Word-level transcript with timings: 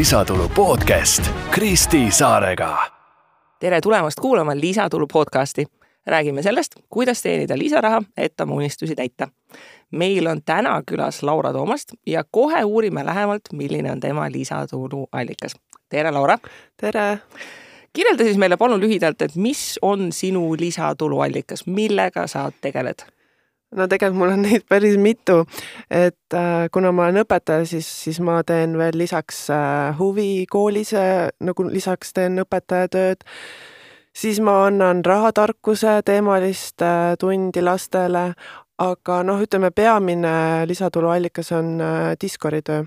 lisatulu 0.00 0.48
podcast 0.48 1.30
Kristi 1.50 2.10
Saarega. 2.10 2.78
tere 3.60 3.80
tulemast 3.80 4.20
kuulama 4.20 4.56
Lisatulu 4.56 5.06
podcasti. 5.06 5.66
räägime 6.06 6.42
sellest, 6.42 6.72
kuidas 6.90 7.22
teenida 7.22 7.58
lisaraha, 7.58 8.02
et 8.16 8.40
oma 8.40 8.54
unistusi 8.54 8.94
täita. 8.94 9.28
meil 9.90 10.26
on 10.26 10.42
täna 10.44 10.82
külas 10.90 11.22
Laura 11.22 11.52
Toomast 11.52 11.92
ja 12.06 12.24
kohe 12.30 12.64
uurime 12.64 13.06
lähemalt, 13.06 13.42
milline 13.52 13.92
on 13.92 14.00
tema 14.00 14.30
lisatulu 14.32 15.08
allikas. 15.12 15.52
tere, 15.88 16.10
Laura. 16.10 16.38
tere. 16.76 17.18
kirjelda 17.92 18.24
siis 18.24 18.36
meile 18.36 18.56
palun 18.56 18.80
lühidalt, 18.80 19.22
et 19.22 19.36
mis 19.36 19.78
on 19.82 20.12
sinu 20.12 20.56
lisatuluallikas, 20.58 21.66
millega 21.66 22.26
sa 22.26 22.52
tegeled 22.60 23.04
no 23.76 23.86
tegelikult 23.86 24.18
mul 24.18 24.32
on 24.34 24.42
neid 24.44 24.64
päris 24.68 24.96
mitu, 25.00 25.44
et 25.90 26.34
äh, 26.36 26.66
kuna 26.72 26.92
ma 26.92 27.06
olen 27.06 27.22
õpetaja, 27.24 27.66
siis, 27.68 27.88
siis 28.04 28.20
ma 28.24 28.40
teen 28.46 28.76
veel 28.78 28.98
lisaks 28.98 29.44
äh, 29.54 29.98
huvikoolis 29.98 30.94
äh, 30.98 31.28
nagu 31.46 31.66
lisaks 31.70 32.14
teen 32.16 32.40
õpetajatööd. 32.42 33.22
siis 34.16 34.40
ma 34.40 34.64
annan 34.66 35.04
rahatarkuse 35.06 36.00
teemalist 36.04 36.82
äh, 36.82 37.14
tundi 37.18 37.62
lastele, 37.62 38.32
aga 38.80 39.22
noh, 39.22 39.42
ütleme 39.42 39.70
peamine 39.70 40.66
lisatuluallikas 40.66 41.52
on 41.52 41.76
äh, 41.80 42.16
Discordi 42.20 42.62
töö. 42.62 42.84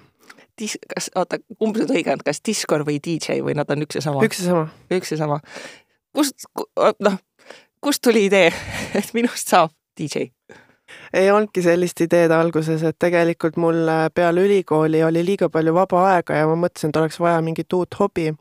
Dis-, 0.62 0.78
kas, 0.90 1.10
oota, 1.16 1.40
kumb 1.58 1.78
nüüd 1.80 1.90
õige 1.90 2.12
on, 2.14 2.22
kas 2.26 2.44
Discord 2.46 2.86
või 2.86 3.00
DJ 3.02 3.40
või 3.42 3.56
nad 3.58 3.72
on 3.74 3.86
üks 3.88 3.98
ja 3.98 4.04
sama? 4.06 4.26
üks 4.26 4.44
ja 4.44 4.52
sama. 4.52 4.68
üks 4.94 5.16
ja 5.16 5.18
sama. 5.24 5.40
kust, 6.14 6.46
noh, 7.00 7.18
kust 7.82 8.04
tuli 8.04 8.28
idee, 8.28 8.52
et 9.00 9.16
minust 9.18 9.50
saab 9.50 9.74
DJ? 9.98 10.30
Ei 11.14 11.32
olnudki 11.32 11.62
sellist 11.62 12.02
ideed 12.02 12.32
alguses, 12.32 12.84
et 12.84 12.98
tegelikult 13.00 13.58
mul 13.58 13.88
äh, 13.88 14.08
peale 14.14 14.46
ülikooli 14.46 15.04
oli 15.04 15.26
liiga 15.26 15.50
palju 15.50 15.74
vaba 15.74 16.06
aega 16.14 16.40
ja 16.40 16.48
ma 16.50 16.56
mõtlesin, 16.66 16.94
et 16.94 17.02
oleks 17.02 17.20
vaja 17.20 17.42
mingit 17.42 17.74
uut 17.74 18.00
hobi. 18.00 18.34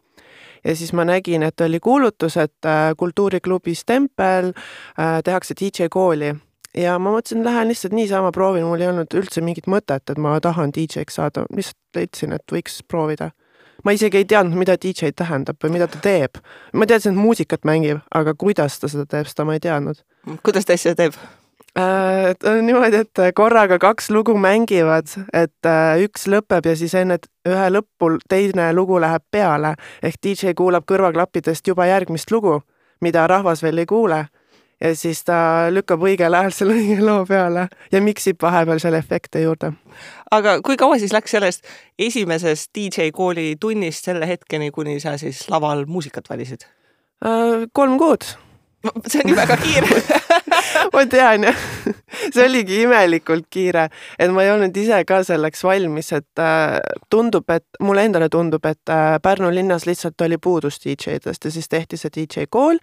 ja 0.64 0.76
siis 0.76 0.92
ma 0.92 1.04
nägin, 1.04 1.42
et 1.42 1.60
oli 1.60 1.80
kuulutus, 1.80 2.36
et 2.36 2.66
äh, 2.66 2.94
kultuuriklubis 2.96 3.84
Tempel 3.84 4.52
äh, 4.52 5.20
tehakse 5.24 5.54
DJ 5.60 5.90
kooli 5.90 6.34
ja 6.76 6.98
ma 6.98 7.12
mõtlesin, 7.12 7.44
lähen 7.44 7.68
lihtsalt 7.68 7.92
niisama 7.92 8.32
proovin, 8.32 8.64
mul 8.64 8.80
ei 8.80 8.88
olnud 8.88 9.14
üldse 9.14 9.40
mingit 9.40 9.66
mõtet, 9.66 10.08
et 10.10 10.18
ma 10.18 10.38
tahan 10.40 10.72
DJ-ks 10.72 11.20
saada, 11.20 11.46
lihtsalt 11.54 11.96
leidsin, 11.96 12.32
et 12.32 12.52
võiks 12.52 12.80
proovida 12.88 13.30
ma 13.84 13.94
isegi 13.96 14.20
ei 14.20 14.26
teadnud, 14.28 14.58
mida 14.58 14.76
DJ 14.78 15.12
tähendab 15.16 15.58
või 15.62 15.76
mida 15.76 15.88
ta 15.90 16.00
teeb. 16.02 16.40
ma 16.72 16.86
teadsin, 16.86 17.16
et 17.16 17.24
muusikat 17.24 17.66
mängib, 17.68 18.02
aga 18.14 18.34
kuidas 18.38 18.78
ta 18.80 18.88
seda 18.88 19.06
teeb, 19.06 19.28
seda 19.30 19.46
ma 19.48 19.58
ei 19.58 19.60
teadnud. 19.60 20.02
kuidas 20.42 20.68
ta 20.68 20.78
asja 20.78 20.94
teeb? 20.98 21.18
Äh, 21.78 22.34
on 22.44 22.66
niimoodi, 22.66 22.96
et 22.96 23.20
korraga 23.34 23.78
kaks 23.80 24.10
lugu 24.10 24.34
mängivad, 24.36 25.08
et 25.32 25.64
äh, 25.64 26.02
üks 26.04 26.26
lõpeb 26.28 26.66
ja 26.68 26.74
siis 26.76 26.92
enne 27.00 27.16
ühe 27.48 27.68
lõpul 27.72 28.18
teine 28.28 28.66
lugu 28.76 28.98
läheb 29.00 29.24
peale 29.32 29.70
ehk 30.04 30.18
DJ 30.20 30.52
kuulab 30.58 30.84
kõrvaklappidest 30.84 31.72
juba 31.72 31.86
järgmist 31.88 32.28
lugu, 32.30 32.58
mida 33.00 33.24
rahvas 33.24 33.64
veel 33.64 33.80
ei 33.80 33.88
kuule. 33.88 34.26
ja 34.84 34.92
siis 34.96 35.24
ta 35.24 35.70
lükkab 35.70 36.04
õigel 36.04 36.34
ajal 36.34 36.52
selle 36.52 36.76
õige 36.82 37.00
loo 37.00 37.24
peale 37.24 37.68
ja 37.92 38.04
miksib 38.04 38.42
vahepeal 38.42 38.78
seal 38.78 39.00
efekte 39.00 39.40
juurde. 39.40 39.72
aga 40.30 40.60
kui 40.60 40.76
kaua 40.76 41.00
siis 41.00 41.16
läks 41.16 41.30
sellest 41.30 41.64
esimesest 41.98 42.68
DJ 42.76 43.08
kooli 43.16 43.56
tunnist 43.56 44.04
selle 44.04 44.28
hetkeni, 44.28 44.70
kuni 44.70 45.00
sa 45.00 45.16
siis 45.16 45.48
laval 45.48 45.86
muusikat 45.86 46.28
valisid? 46.28 46.68
Äh, 47.24 47.64
kolm 47.72 47.96
kuud 47.96 48.28
see 49.08 49.22
on 49.24 49.30
ju 49.30 49.36
väga 49.36 49.56
kiire 49.56 49.88
ma 50.94 51.04
tean 51.10 51.46
jah, 51.48 51.62
see 52.32 52.44
oligi 52.44 52.82
imelikult 52.86 53.48
kiire, 53.52 53.88
et 54.18 54.32
ma 54.34 54.44
ei 54.44 54.52
olnud 54.54 54.76
ise 54.76 55.02
ka 55.08 55.22
selleks 55.26 55.64
valmis, 55.66 56.12
et 56.16 56.42
äh, 56.42 56.78
tundub, 57.12 57.48
et 57.52 57.80
mulle 57.84 58.06
endale 58.08 58.28
tundub, 58.32 58.64
et 58.68 58.92
äh, 58.92 59.16
Pärnu 59.22 59.52
linnas 59.54 59.86
lihtsalt 59.88 60.20
oli 60.26 60.38
puudus 60.42 60.80
DJ-dest 60.82 61.48
ja 61.48 61.54
siis 61.54 61.68
tehti 61.72 62.00
see 62.00 62.12
DJ 62.16 62.48
kool 62.50 62.80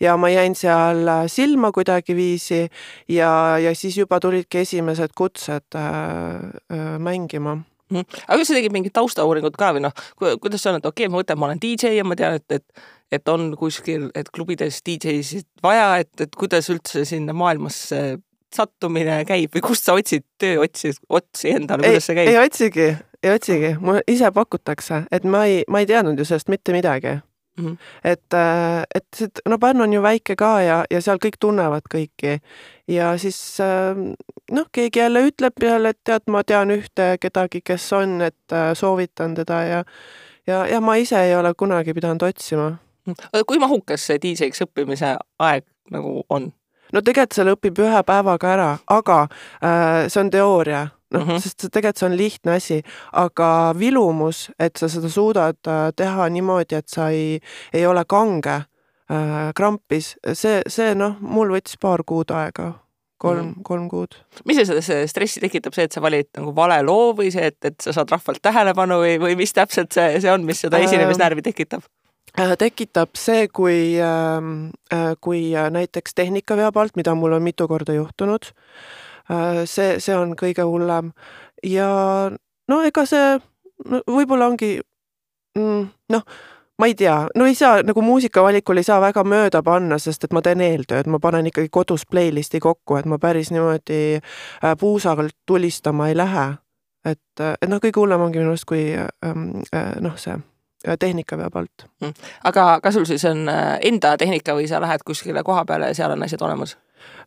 ja 0.00 0.16
ma 0.20 0.30
jäin 0.32 0.54
seal 0.58 1.06
äh, 1.08 1.24
silma 1.30 1.72
kuidagiviisi 1.72 2.66
ja, 3.08 3.32
ja 3.58 3.74
siis 3.74 3.98
juba 3.98 4.20
tulidki 4.20 4.64
esimesed 4.64 5.16
kutsed 5.16 5.76
äh, 5.76 5.82
äh, 6.72 6.96
mängima 6.98 7.58
Mhm. 7.90 8.06
aga 8.28 8.38
kas 8.38 8.48
sa 8.48 8.54
tegid 8.54 8.74
mingit 8.74 8.94
taustauuringut 8.94 9.56
ka 9.58 9.72
või 9.74 9.82
noh, 9.82 9.94
kuidas 10.14 10.62
see 10.62 10.70
on, 10.70 10.78
et 10.78 10.86
okei 10.86 11.08
okay,, 11.08 11.10
ma 11.10 11.18
mõtlen, 11.18 11.40
ma 11.40 11.48
olen 11.48 11.62
DJ 11.62 11.96
ja 11.96 12.06
ma 12.06 12.16
tean, 12.18 12.38
et, 12.38 12.60
et, 12.60 12.84
et 13.12 13.28
on 13.28 13.50
kuskil, 13.58 14.08
et 14.14 14.28
klubides 14.34 14.80
DJ-sid 14.86 15.46
vaja, 15.62 16.00
et, 16.02 16.12
et 16.20 16.36
kuidas 16.38 16.70
üldse 16.72 17.04
sinna 17.08 17.34
maailmasse 17.36 18.18
sattumine 18.54 19.20
käib 19.28 19.54
või 19.54 19.62
kust 19.64 19.86
sa 19.86 19.94
otsid 19.98 20.26
töö 20.40 20.64
otsi, 20.64 20.92
otsi 21.08 21.54
endale, 21.54 21.86
kuidas 21.86 22.10
see 22.10 22.18
käib? 22.18 22.30
ei 22.32 22.38
otsigi, 22.40 22.86
ei 23.22 23.34
otsigi, 23.34 23.74
mulle 23.80 24.04
ise 24.10 24.30
pakutakse, 24.34 25.04
et 25.10 25.26
ma 25.26 25.44
ei, 25.48 25.64
ma 25.70 25.82
ei 25.82 25.90
teadnud 25.90 26.18
ju 26.18 26.28
sellest 26.28 26.52
mitte 26.52 26.76
midagi 26.76 27.20
Mm 27.58 27.66
-hmm. 27.66 27.76
et, 28.04 28.34
äh, 28.34 28.82
et 28.94 29.30
no 29.48 29.58
Pärnu 29.58 29.82
on 29.82 29.92
ju 29.92 30.02
väike 30.02 30.36
ka 30.36 30.60
ja, 30.60 30.84
ja 30.90 31.00
seal 31.00 31.18
kõik 31.24 31.36
tunnevad 31.40 31.82
kõiki 31.94 32.38
ja 32.88 33.18
siis 33.18 33.60
äh, 33.60 33.96
noh, 34.50 34.66
keegi 34.72 34.98
jälle 34.98 35.20
ütleb 35.28 35.52
jälle, 35.62 35.88
et 35.88 35.98
tead, 36.04 36.22
ma 36.26 36.44
tean 36.44 36.70
ühte 36.70 37.18
kedagi, 37.20 37.60
kes 37.64 37.92
on, 37.92 38.20
et 38.22 38.52
äh, 38.52 38.70
soovitan 38.74 39.34
teda 39.34 39.62
ja 39.62 39.84
ja, 40.46 40.66
ja 40.66 40.80
ma 40.80 40.94
ise 40.94 41.20
ei 41.22 41.34
ole 41.36 41.54
kunagi 41.54 41.94
pidanud 41.94 42.22
otsima. 42.22 42.72
Mhm. 43.06 43.44
kui 43.46 43.58
mahukas 43.58 44.06
see 44.06 44.18
DJ-ks 44.22 44.64
õppimise 44.66 45.16
aeg 45.38 45.64
nagu 45.90 46.22
on? 46.28 46.52
no 46.92 47.02
tegelikult 47.02 47.36
seal 47.36 47.52
õpib 47.54 47.82
ühe 47.84 48.02
päevaga 48.06 48.54
ära, 48.54 48.70
aga 48.90 49.20
äh, 49.62 50.08
see 50.08 50.24
on 50.24 50.30
teooria 50.30 50.88
noh 51.10 51.24
mm 51.24 51.30
-hmm., 51.30 51.42
sest 51.42 51.66
tegelikult 51.70 51.98
see 51.98 52.08
on 52.08 52.16
lihtne 52.16 52.52
asi, 52.56 52.82
aga 53.12 53.74
vilumus, 53.78 54.50
et 54.58 54.76
sa 54.76 54.88
seda 54.88 55.08
suudad 55.08 55.58
äh, 55.66 55.90
teha 55.96 56.28
niimoodi, 56.28 56.74
et 56.74 56.88
sa 56.88 57.08
ei, 57.10 57.40
ei 57.72 57.86
ole 57.86 58.04
kange 58.06 58.54
äh, 59.10 59.50
krampis, 59.54 60.16
see, 60.32 60.62
see 60.66 60.94
noh, 60.94 61.16
mul 61.20 61.50
võttis 61.50 61.78
paar 61.80 62.04
kuud 62.06 62.30
aega 62.30 62.72
kolm 63.20 63.40
mm, 63.44 63.52
-hmm. 63.52 63.62
kolm 63.62 63.88
kuud. 63.88 64.14
mis 64.44 64.56
see 64.56 64.82
seda 64.82 65.06
stressi 65.06 65.40
tekitab, 65.40 65.74
see, 65.74 65.84
et 65.84 65.92
sa 65.92 66.02
valid 66.02 66.28
nagu 66.36 66.54
vale 66.56 66.82
loo 66.82 67.12
või 67.16 67.32
see, 67.32 67.46
et, 67.52 67.58
et 67.64 67.80
sa 67.80 67.92
saad 67.92 68.10
rahvalt 68.10 68.42
tähelepanu 68.42 69.00
või, 69.02 69.18
või 69.20 69.36
mis 69.36 69.52
täpselt 69.52 69.92
see, 69.92 70.20
see 70.20 70.32
on, 70.32 70.44
mis 70.44 70.60
seda 70.64 70.78
esinemisnärvi 70.78 71.42
tekitab? 71.42 71.84
Äh, 72.38 72.56
tekitab 72.58 73.18
see, 73.18 73.48
kui, 73.48 73.98
ähm, 73.98 74.70
kui 75.20 75.50
näiteks 75.54 76.14
tehnika 76.14 76.56
veab 76.56 76.76
alt, 76.76 76.96
mida 76.96 77.14
mul 77.14 77.32
on 77.32 77.42
mitu 77.42 77.66
korda 77.68 77.96
juhtunud 77.96 78.52
Äh, 79.30 79.64
see, 79.70 79.98
see 80.02 80.14
on 80.16 80.32
kõige 80.38 80.64
hullem 80.66 81.12
ja 81.62 81.88
no 82.70 82.78
ega 82.82 83.04
see 83.06 83.36
no, 83.86 84.00
võib-olla 84.08 84.48
ongi 84.50 84.72
mm, 85.54 85.84
noh, 86.10 86.24
ma 86.80 86.88
ei 86.90 86.96
tea, 86.98 87.14
no 87.38 87.46
ei 87.46 87.54
saa 87.54 87.84
nagu 87.86 88.02
muusikavalikul 88.02 88.80
ei 88.80 88.88
saa 88.88 88.98
väga 89.04 89.22
mööda 89.22 89.62
panna, 89.62 90.00
sest 90.02 90.26
et 90.26 90.34
ma 90.34 90.42
teen 90.42 90.64
eeltööd, 90.66 91.06
ma 91.12 91.22
panen 91.22 91.46
ikkagi 91.46 91.70
kodus 91.70 92.08
playlisti 92.10 92.58
kokku, 92.64 92.98
et 92.98 93.06
ma 93.06 93.20
päris 93.22 93.52
niimoodi 93.54 94.02
äh, 94.18 94.74
puusalt 94.80 95.36
tulistama 95.46 96.10
ei 96.10 96.18
lähe. 96.18 96.48
et, 97.04 97.44
et 97.46 97.68
noh, 97.70 97.78
kõige 97.78 98.02
hullem 98.02 98.26
ongi 98.26 98.42
minu 98.42 98.56
arust, 98.56 98.66
kui 98.66 98.88
ähm, 98.98 99.46
äh, 99.70 99.94
noh, 100.02 100.18
see 100.18 100.40
tehnika 100.98 101.36
veab 101.38 101.56
alt. 101.56 101.88
Mm. 102.00 102.14
aga 102.44 102.80
kas 102.82 102.94
sul 102.94 103.04
siis 103.04 103.24
on 103.28 103.48
enda 103.80 104.16
tehnika 104.16 104.54
või 104.56 104.68
sa 104.68 104.80
lähed 104.80 105.04
kuskile 105.06 105.42
koha 105.44 105.64
peale 105.68 105.90
ja 105.92 105.98
seal 105.98 106.14
on 106.16 106.22
asjad 106.24 106.42
olemas? 106.46 106.76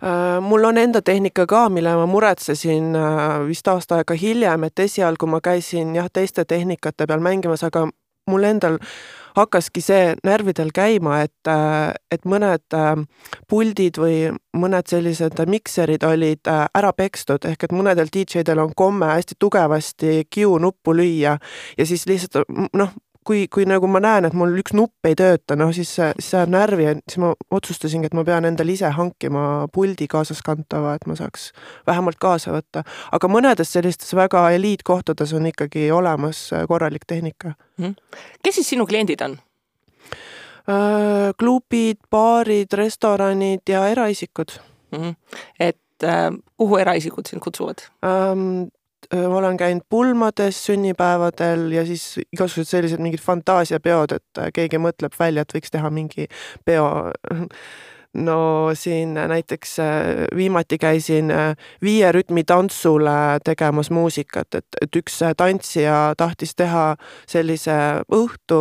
Äh, 0.03 0.41
mul 0.41 0.63
on 0.63 0.77
enda 0.77 1.01
tehnika 1.01 1.45
ka, 1.47 1.69
mille 1.69 1.95
ma 1.95 2.05
muretsesin 2.05 2.95
äh, 2.95 3.47
vist 3.47 3.67
aasta 3.67 4.01
aega 4.01 4.17
hiljem, 4.19 4.67
et 4.67 4.79
esialgu 4.79 5.29
ma 5.31 5.39
käisin 5.41 5.95
jah, 5.95 6.09
teiste 6.13 6.45
tehnikate 6.45 7.07
peal 7.07 7.23
mängimas, 7.23 7.63
aga 7.63 7.87
mul 8.27 8.43
endal 8.47 8.77
hakkaski 9.37 9.81
see 9.81 10.11
närvidel 10.27 10.73
käima, 10.75 11.21
et, 11.23 11.47
äh, 11.47 11.93
et 12.11 12.27
mõned 12.27 12.75
puldid 13.49 13.97
või 14.03 14.17
mõned 14.59 14.91
sellised 14.91 15.39
mikserid 15.49 16.03
olid 16.03 16.51
ära 16.51 16.91
pekstud, 16.93 17.47
ehk 17.47 17.63
et 17.63 17.73
mõnedel 17.73 18.11
DJ-del 18.11 18.59
on 18.59 18.75
komme 18.75 19.13
hästi 19.15 19.39
tugevasti 19.39 20.27
Q-nuppu 20.27 20.97
lüüa 20.99 21.37
ja 21.77 21.87
siis 21.87 22.05
lihtsalt 22.11 22.43
noh, 22.75 22.91
kui, 23.25 23.45
kui 23.51 23.65
nagu 23.69 23.87
ma 23.91 24.01
näen, 24.03 24.27
et 24.27 24.35
mul 24.37 24.55
üks 24.61 24.75
nupp 24.77 25.07
ei 25.07 25.15
tööta, 25.19 25.57
noh 25.59 25.71
siis 25.75 25.91
see, 25.97 26.09
see 26.19 26.37
ajab 26.39 26.53
närvi 26.53 26.87
ja 26.87 26.95
siis 26.99 27.19
ma 27.23 27.31
otsustasingi, 27.53 28.09
et 28.09 28.17
ma 28.17 28.25
pean 28.27 28.47
endale 28.49 28.75
ise 28.75 28.91
hankima 28.95 29.45
puldi 29.73 30.07
kaasaskantava, 30.11 30.95
et 30.97 31.07
ma 31.09 31.17
saaks 31.19 31.51
vähemalt 31.89 32.19
kaasa 32.21 32.53
võtta. 32.55 32.83
aga 33.11 33.31
mõnedes 33.31 33.73
sellistes 33.75 34.13
väga 34.17 34.45
eliitkohtades 34.57 35.33
on 35.33 35.49
ikkagi 35.51 35.89
olemas 35.91 36.45
äh, 36.53 36.67
korralik 36.67 37.07
tehnika. 37.07 37.55
-hmm. 37.79 37.95
kes 38.43 38.55
siis 38.55 38.69
sinu 38.69 38.85
kliendid 38.85 39.21
on? 39.21 39.39
Äh, 40.63 41.33
klubid, 41.39 41.99
baarid, 42.11 42.71
restoranid 42.73 43.67
ja 43.67 43.87
eraisikud 43.87 44.59
mm. 44.91 44.99
-hmm. 44.99 45.15
et 45.59 46.03
äh, 46.03 46.31
kuhu 46.57 46.77
eraisikud 46.77 47.27
sind 47.27 47.41
kutsuvad 47.41 47.89
ähm,? 48.05 48.69
Ma 49.13 49.37
olen 49.37 49.57
käinud 49.57 49.85
pulmades, 49.89 50.57
sünnipäevadel 50.65 51.71
ja 51.75 51.85
siis 51.85 52.19
igasugused 52.33 52.71
sellised 52.71 53.01
mingid 53.03 53.21
fantaasiapeod, 53.21 54.15
et 54.17 54.43
keegi 54.55 54.79
mõtleb 54.81 55.13
välja, 55.19 55.43
et 55.45 55.53
võiks 55.53 55.73
teha 55.73 55.91
mingi 55.93 56.29
peo. 56.65 56.87
No 58.13 58.69
siin 58.77 59.13
näiteks 59.13 59.79
äh, 59.79 59.87
viimati 60.35 60.77
käisin 60.77 61.31
äh, 61.31 61.55
viie 61.81 62.11
rütmi 62.11 62.43
tantsule 62.43 63.39
tegemas 63.45 63.89
muusikat, 63.89 64.53
et, 64.53 64.67
et 64.81 64.95
üks 64.95 65.17
tantsija 65.37 66.13
tahtis 66.17 66.53
teha 66.55 66.91
sellise 67.25 67.77
õhtu, 68.13 68.59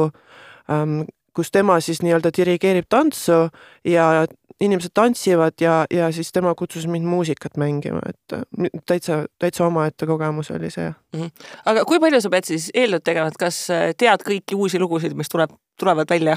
ähm, 0.73 1.03
kus 1.35 1.51
tema 1.51 1.81
siis 1.81 2.03
nii-öelda 2.03 2.31
dirigeerib 2.37 2.89
tantsu 2.89 3.49
ja 3.85 4.27
inimesed 4.61 4.93
tantsivad 4.95 5.59
ja, 5.61 5.85
ja 5.91 6.11
siis 6.13 6.33
tema 6.33 6.55
kutsus 6.55 6.87
mind 6.87 7.07
muusikat 7.09 7.57
mängima, 7.57 8.01
et 8.09 8.37
äh, 8.39 8.71
täitsa, 8.87 9.25
täitsa 9.39 9.67
omaette 9.67 10.07
kogemus 10.07 10.51
oli 10.51 10.71
see 10.71 10.89
mm. 10.91 11.21
-hmm. 11.21 11.31
aga 11.67 11.85
kui 11.85 12.01
palju 12.01 12.21
sa 12.21 12.31
pead 12.31 12.45
siis 12.45 12.71
eeltööd 12.75 13.05
tegema, 13.05 13.29
et 13.29 13.39
kas 13.39 13.67
tead 13.97 14.27
kõiki 14.29 14.55
uusi 14.55 14.79
lugusid, 14.79 15.17
mis 15.17 15.29
tuleb, 15.29 15.51
tulevad 15.81 16.11
välja? 16.11 16.37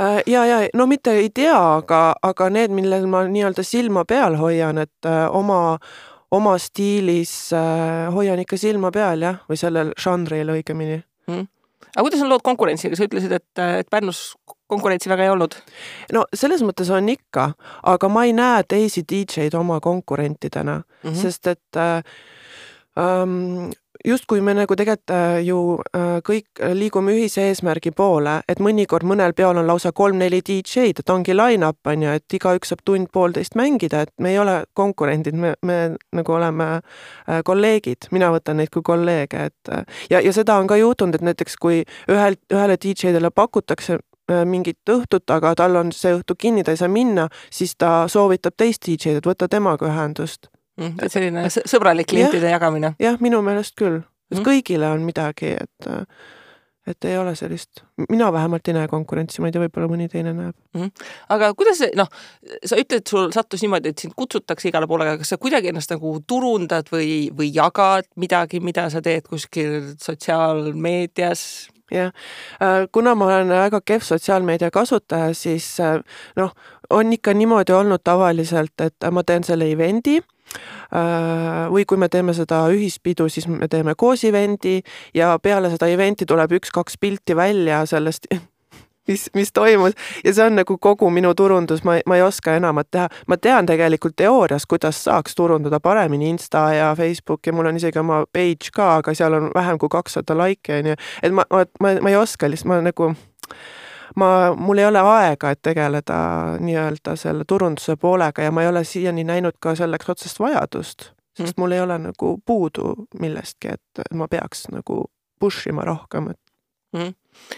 Äh, 0.00 0.22
ja, 0.26 0.46
ja 0.46 0.68
no 0.74 0.86
mitte 0.86 1.10
ei 1.10 1.30
tea, 1.34 1.58
aga, 1.76 2.14
aga 2.22 2.46
need, 2.54 2.70
millel 2.70 3.08
ma 3.10 3.24
nii-öelda 3.26 3.64
silma 3.66 4.04
peal 4.06 4.36
hoian, 4.38 4.78
et 4.78 5.06
äh, 5.08 5.24
oma, 5.34 5.78
oma 6.30 6.54
stiilis 6.62 7.32
äh, 7.56 8.06
hoian 8.14 8.38
ikka 8.38 8.56
silma 8.60 8.92
peal 8.94 9.24
jah, 9.26 9.40
või 9.50 9.58
sellel 9.58 9.90
žanril 9.98 10.52
õigemini 10.54 11.00
mm.. 11.26 11.48
Aga 11.94 12.04
kuidas 12.04 12.22
on 12.24 12.32
lood 12.32 12.44
konkurentsiga, 12.46 12.96
sa 12.96 13.08
ütlesid, 13.08 13.32
et, 13.32 13.62
et 13.80 13.90
Pärnus 13.90 14.32
konkurentsi 14.68 15.10
väga 15.10 15.26
ei 15.26 15.32
olnud? 15.32 15.56
no 16.12 16.24
selles 16.36 16.62
mõttes 16.66 16.90
on 16.94 17.08
ikka, 17.12 17.50
aga 17.94 18.12
ma 18.12 18.24
ei 18.28 18.34
näe 18.36 18.64
teisi 18.68 19.04
DJ-d 19.08 19.58
oma 19.58 19.80
konkurentidena 19.84 20.80
mm, 20.82 21.10
-hmm. 21.10 21.20
sest 21.22 21.46
et 21.46 21.76
äh, 21.76 22.02
ähm, 22.98 23.70
justkui 24.06 24.40
me 24.40 24.54
nagu 24.54 24.76
tegelikult 24.76 25.10
äh, 25.10 25.38
ju 25.46 25.58
äh, 25.96 26.18
kõik 26.26 26.62
liigume 26.74 27.14
ühise 27.16 27.48
eesmärgi 27.48 27.92
poole, 27.96 28.38
et 28.48 28.60
mõnikord 28.62 29.06
mõnel 29.08 29.34
peol 29.36 29.58
on 29.58 29.66
lausa 29.66 29.92
kolm-neli 29.92 30.40
DJ-d, 30.44 31.02
et 31.02 31.12
ongi 31.12 31.36
line-up 31.36 31.90
on 31.90 32.04
ju, 32.06 32.16
et 32.18 32.38
igaüks 32.38 32.72
saab 32.72 32.84
tund-poolteist 32.88 33.58
mängida, 33.58 34.04
et 34.06 34.12
me 34.22 34.32
ei 34.34 34.38
ole 34.38 34.60
konkurendid, 34.78 35.38
me, 35.38 35.54
me 35.62 35.78
nagu 36.14 36.36
oleme 36.36 36.68
äh, 36.78 37.40
kolleegid, 37.44 38.10
mina 38.14 38.30
võtan 38.34 38.60
neid 38.62 38.72
kui 38.74 38.84
kolleege, 38.86 39.48
et 39.50 39.72
ja, 40.10 40.20
ja 40.20 40.34
seda 40.34 40.58
on 40.60 40.68
ka 40.70 40.78
juhtunud, 40.78 41.18
et 41.18 41.26
näiteks 41.30 41.58
kui 41.60 41.82
ühel, 42.10 42.38
ühele 42.52 42.78
DJ-dele 42.78 43.32
pakutakse 43.34 43.98
mingit 44.28 44.90
õhtut, 44.92 45.24
aga 45.32 45.54
tal 45.56 45.78
on 45.80 45.92
see 45.96 46.12
õhtu 46.12 46.36
kinni, 46.36 46.60
ta 46.60 46.74
ei 46.74 46.80
saa 46.80 46.90
minna, 46.92 47.30
siis 47.48 47.72
ta 47.80 48.04
soovitab 48.12 48.58
teist 48.60 48.84
DJ-d, 48.84 49.22
et 49.22 49.28
võta 49.28 49.48
temaga 49.48 49.88
ühendust. 49.88 50.50
Selline 51.08 51.46
sõbralik 51.50 52.10
klientide 52.10 52.50
jagamine. 52.50 52.94
jah, 53.02 53.20
minu 53.20 53.42
meelest 53.42 53.76
küll, 53.78 54.02
et 54.30 54.38
mm. 54.38 54.44
kõigile 54.46 54.92
on 54.94 55.06
midagi, 55.06 55.56
et 55.58 55.90
et 56.88 57.04
ei 57.04 57.18
ole 57.18 57.34
sellist, 57.36 57.82
mina 58.08 58.32
vähemalt 58.32 58.68
ei 58.68 58.74
näe 58.74 58.88
konkurentsi, 58.88 59.42
ma 59.42 59.48
ei 59.48 59.54
tea, 59.54 59.62
võib-olla 59.64 59.88
mõni 59.90 60.08
teine 60.08 60.32
näeb 60.32 60.54
mm. 60.54 60.80
-hmm. 60.80 61.08
aga 61.34 61.50
kuidas 61.58 61.80
see, 61.82 61.90
noh, 61.98 62.08
sa 62.64 62.78
ütled, 62.80 63.04
sul 63.08 63.32
sattus 63.34 63.64
niimoodi, 63.64 63.92
et 63.92 64.04
sind 64.04 64.16
kutsutakse 64.16 64.70
igale 64.70 64.88
poole, 64.88 65.08
aga 65.08 65.20
kas 65.20 65.34
sa 65.34 65.40
kuidagi 65.40 65.72
ennast 65.72 65.92
nagu 65.92 66.14
turundad 66.26 66.88
või, 66.92 67.28
või 67.38 67.50
jagad 67.54 68.08
midagi, 68.16 68.60
mida 68.64 68.88
sa 68.90 69.02
teed 69.04 69.28
kuskil 69.28 69.92
sotsiaalmeedias? 70.02 71.44
jah, 71.92 72.12
äh, 72.62 72.86
kuna 72.92 73.14
ma 73.14 73.26
olen 73.26 73.48
väga 73.48 73.80
kehv 73.80 74.04
sotsiaalmeedia 74.04 74.70
kasutaja, 74.70 75.34
siis 75.34 75.80
äh, 75.80 76.00
noh, 76.36 76.52
on 76.90 77.12
ikka 77.12 77.32
niimoodi 77.34 77.72
olnud 77.72 78.04
tavaliselt, 78.04 78.80
et 78.80 79.08
ma 79.12 79.24
teen 79.24 79.44
selle 79.44 79.70
event'i 79.72 80.18
Äh, 80.20 80.37
või 81.72 81.84
kui 81.84 81.98
me 82.00 82.08
teeme 82.08 82.32
seda 82.34 82.62
ühispidu, 82.72 83.28
siis 83.28 83.48
me 83.48 83.68
teeme 83.68 83.94
koos 83.98 84.24
event'i 84.24 84.78
ja 85.14 85.34
peale 85.42 85.70
seda 85.70 85.90
event'i 85.92 86.26
tuleb 86.26 86.56
üks-kaks 86.60 86.96
pilti 87.00 87.36
välja 87.36 87.82
sellest 87.86 88.30
mis, 89.08 89.30
mis 89.34 89.52
toimus. 89.52 89.92
Ja 90.24 90.34
see 90.34 90.46
on 90.46 90.56
nagu 90.58 90.78
kogu 90.78 91.10
minu 91.10 91.32
turundus, 91.34 91.82
ma, 91.84 91.98
ma 92.06 92.18
ei 92.18 92.22
oska 92.22 92.56
enamat 92.56 92.90
teha. 92.90 93.08
ma 93.26 93.36
tean 93.36 93.66
tegelikult 93.66 94.16
teoorias, 94.16 94.66
kuidas 94.66 95.04
saaks 95.04 95.34
turundada 95.34 95.80
paremini 95.80 96.30
Insta 96.30 96.68
ja 96.74 96.94
Facebook 96.96 97.46
ja 97.46 97.52
mul 97.52 97.66
on 97.66 97.76
isegi 97.76 97.98
oma 97.98 98.24
page 98.32 98.72
ka, 98.74 98.96
aga 99.02 99.14
seal 99.14 99.34
on 99.34 99.50
vähem 99.54 99.78
kui 99.78 99.88
kakssada 99.92 100.36
like'i 100.38 100.82
onju, 100.82 100.96
et 101.22 101.32
ma, 101.32 101.44
ma, 101.50 101.64
ma, 101.80 101.94
ma 102.02 102.12
ei 102.12 102.16
oska 102.16 102.50
lihtsalt, 102.50 102.68
ma 102.68 102.80
nagu 102.84 103.12
ma, 104.16 104.54
mul 104.56 104.78
ei 104.78 104.86
ole 104.88 105.00
aega, 105.00 105.50
et 105.50 105.62
tegeleda 105.62 106.18
nii-öelda 106.60 107.16
selle 107.16 107.44
turunduse 107.48 107.96
poolega 107.96 108.42
ja 108.42 108.52
ma 108.52 108.62
ei 108.62 108.68
ole 108.68 108.84
siiani 108.84 109.24
näinud 109.24 109.58
ka 109.60 109.74
selleks 109.78 110.08
otsest 110.08 110.40
vajadust, 110.40 111.10
sest 111.36 111.56
mm. 111.56 111.62
mul 111.62 111.76
ei 111.76 111.80
ole 111.80 111.98
nagu 111.98 112.34
puudu 112.46 112.94
millestki, 113.20 113.74
et 113.78 114.14
ma 114.14 114.28
peaks 114.28 114.68
nagu 114.72 115.04
push 115.40 115.68
ima 115.68 115.84
rohkem, 115.84 116.30
et 116.32 116.40
mm. 116.96 117.14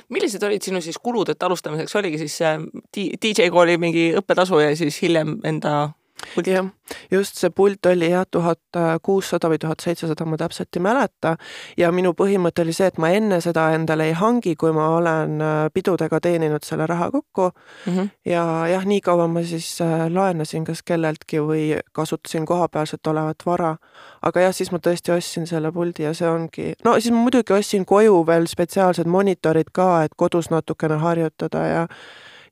millised 0.08 0.42
olid 0.42 0.62
sinu 0.62 0.80
siis 0.80 0.98
kulud, 0.98 1.28
et 1.28 1.42
alustamiseks 1.42 1.96
oligi 1.96 2.18
siis 2.24 2.36
see 2.42 2.56
DJ 2.96 3.50
kooli 3.50 3.78
mingi 3.78 4.10
õppetasu 4.20 4.60
ja 4.62 4.74
siis 4.76 5.02
hiljem 5.02 5.38
enda 5.44 5.90
jah, 6.46 6.66
just 7.10 7.36
see 7.40 7.50
pult 7.50 7.86
oli 7.86 8.10
jah, 8.10 8.26
tuhat 8.30 8.78
kuussada 9.02 9.50
või 9.50 9.58
tuhat 9.62 9.82
seitsesada, 9.84 10.24
ma 10.26 10.38
täpselt 10.40 10.76
ei 10.76 10.82
mäleta. 10.82 11.36
ja 11.76 11.90
minu 11.92 12.12
põhimõte 12.16 12.62
oli 12.64 12.72
see, 12.76 12.88
et 12.90 12.98
ma 12.98 13.10
enne 13.14 13.40
seda 13.40 13.70
endale 13.74 14.10
ei 14.10 14.14
hangi, 14.18 14.54
kui 14.56 14.72
ma 14.76 14.88
olen 14.96 15.40
äh, 15.40 15.58
pidudega 15.74 16.20
teeninud 16.20 16.64
selle 16.66 16.86
raha 16.86 17.10
kokku 17.10 17.50
mm. 17.50 17.96
-hmm. 17.96 18.08
ja 18.24 18.44
jah, 18.70 18.86
nii 18.86 19.00
kaua 19.00 19.28
ma 19.28 19.42
siis 19.42 19.80
äh, 19.80 20.06
laenasin 20.12 20.64
kas 20.64 20.82
kelleltki 20.82 21.40
või 21.40 21.80
kasutasin 21.92 22.46
kohapealset 22.46 23.06
olevat 23.06 23.46
vara. 23.46 23.76
aga 24.22 24.40
jah, 24.40 24.54
siis 24.54 24.72
ma 24.72 24.78
tõesti 24.78 25.12
ostsin 25.16 25.46
selle 25.46 25.72
puldi 25.72 26.02
ja 26.02 26.14
see 26.14 26.28
ongi, 26.28 26.72
no 26.84 26.94
siis 27.00 27.12
ma 27.14 27.22
muidugi 27.22 27.52
ostsin 27.52 27.86
koju 27.86 28.26
veel 28.26 28.46
spetsiaalsed 28.46 29.06
monitorid 29.06 29.70
ka, 29.72 30.04
et 30.04 30.14
kodus 30.16 30.50
natukene 30.50 30.96
harjutada 30.96 31.66
ja 31.66 31.86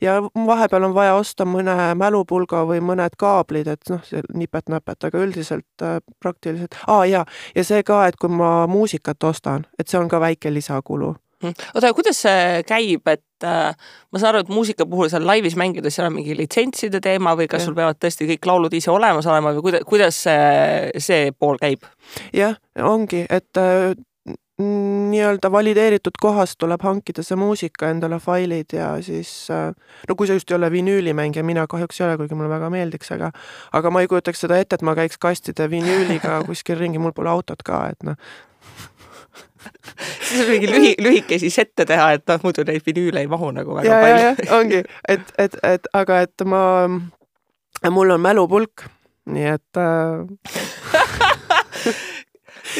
ja 0.00 0.18
vahepeal 0.46 0.88
on 0.88 0.94
vaja 0.94 1.14
osta 1.18 1.46
mõne 1.48 1.94
mälupulga 1.98 2.64
või 2.68 2.80
mõned 2.84 3.16
kaablid, 3.18 3.70
et 3.70 3.92
noh, 3.92 4.02
nipet-näpet, 4.34 5.08
aga 5.08 5.22
üldiselt 5.22 5.86
äh, 5.86 5.98
praktiliselt, 6.20 6.76
aa 6.86 7.06
jaa, 7.08 7.24
ja 7.54 7.64
see 7.64 7.82
ka, 7.86 8.04
et 8.08 8.18
kui 8.20 8.30
ma 8.32 8.66
muusikat 8.70 9.24
ostan, 9.24 9.66
et 9.78 9.88
see 9.88 10.00
on 10.00 10.10
ka 10.10 10.20
väike 10.22 10.52
lisakulu 10.54 11.14
hm. 11.42 11.54
oota, 11.74 11.92
kuidas 11.96 12.22
see 12.24 12.62
käib, 12.68 13.06
et 13.10 13.46
äh, 13.46 13.74
ma 14.12 14.20
saan 14.20 14.32
aru, 14.32 14.44
et 14.44 14.52
muusika 14.52 14.86
puhul 14.88 15.10
seal 15.12 15.26
laivis 15.26 15.56
mängides 15.58 15.98
seal 15.98 16.08
on 16.08 16.16
mingi 16.16 16.36
litsentside 16.38 17.00
teema 17.04 17.34
või 17.38 17.48
kas 17.50 17.64
ja. 17.64 17.68
sul 17.68 17.78
peavad 17.78 18.00
tõesti 18.02 18.28
kõik 18.32 18.50
laulud 18.50 18.74
ise 18.78 18.92
olemas 18.94 19.26
olema 19.30 19.54
või 19.56 19.68
kuida-, 19.68 19.84
kuidas 19.88 20.22
see, 20.26 20.92
see 21.02 21.32
pool 21.38 21.60
käib? 21.60 21.86
jah, 22.36 22.58
ongi, 22.82 23.24
et 23.30 23.60
äh, 23.60 23.92
nii-öelda 24.58 25.52
valideeritud 25.52 26.19
kohast 26.20 26.58
tuleb 26.58 26.82
hankida 26.82 27.22
see 27.22 27.37
muusika 27.38 27.93
endale 27.93 28.19
failid 28.19 28.75
ja 28.75 28.88
siis 29.02 29.31
äh, 29.55 29.70
no 30.08 30.16
kui 30.19 30.26
sa 30.26 30.34
just 30.34 30.50
ei 30.50 30.56
ole 30.56 30.70
vinüülimängija, 30.75 31.44
mina 31.46 31.66
kahjuks 31.70 32.00
ei 32.00 32.06
ole, 32.08 32.16
kuigi 32.19 32.35
mulle 32.35 32.50
väga 32.50 32.71
meeldiks, 32.75 33.12
aga 33.14 33.30
aga 33.73 33.92
ma 33.94 34.02
ei 34.02 34.11
kujutaks 34.11 34.42
seda 34.47 34.59
ette, 34.59 34.80
et 34.80 34.82
ma 34.82 34.97
käiks 34.99 35.18
kastide 35.23 35.71
vinüüliga 35.71 36.40
kuskil 36.49 36.78
ringi, 36.80 36.99
mul 36.99 37.14
pole 37.14 37.30
autot 37.30 37.62
ka, 37.62 37.85
et 37.94 38.02
noh 38.11 38.18
siis 40.28 40.42
on 40.42 40.50
mingi 40.50 40.71
lühi, 40.71 40.92
lühikesi 41.02 41.50
sette 41.54 41.87
teha, 41.87 42.11
et 42.18 42.26
noh, 42.30 42.42
muidu 42.42 42.66
neid 42.66 42.82
vinüüle 42.87 43.23
ei 43.23 43.30
mahu 43.30 43.50
nagu 43.54 43.78
väga 43.78 43.88
ja, 43.88 44.02
palju. 44.02 44.50
ongi, 44.59 44.82
et, 45.09 45.32
et, 45.38 45.59
et 45.62 45.90
aga 45.99 46.21
et 46.26 46.47
ma, 46.47 46.62
mul 47.94 48.14
on 48.14 48.23
mälupulk, 48.26 48.88
nii 49.30 49.50
et 49.54 49.82
äh, 49.82 50.26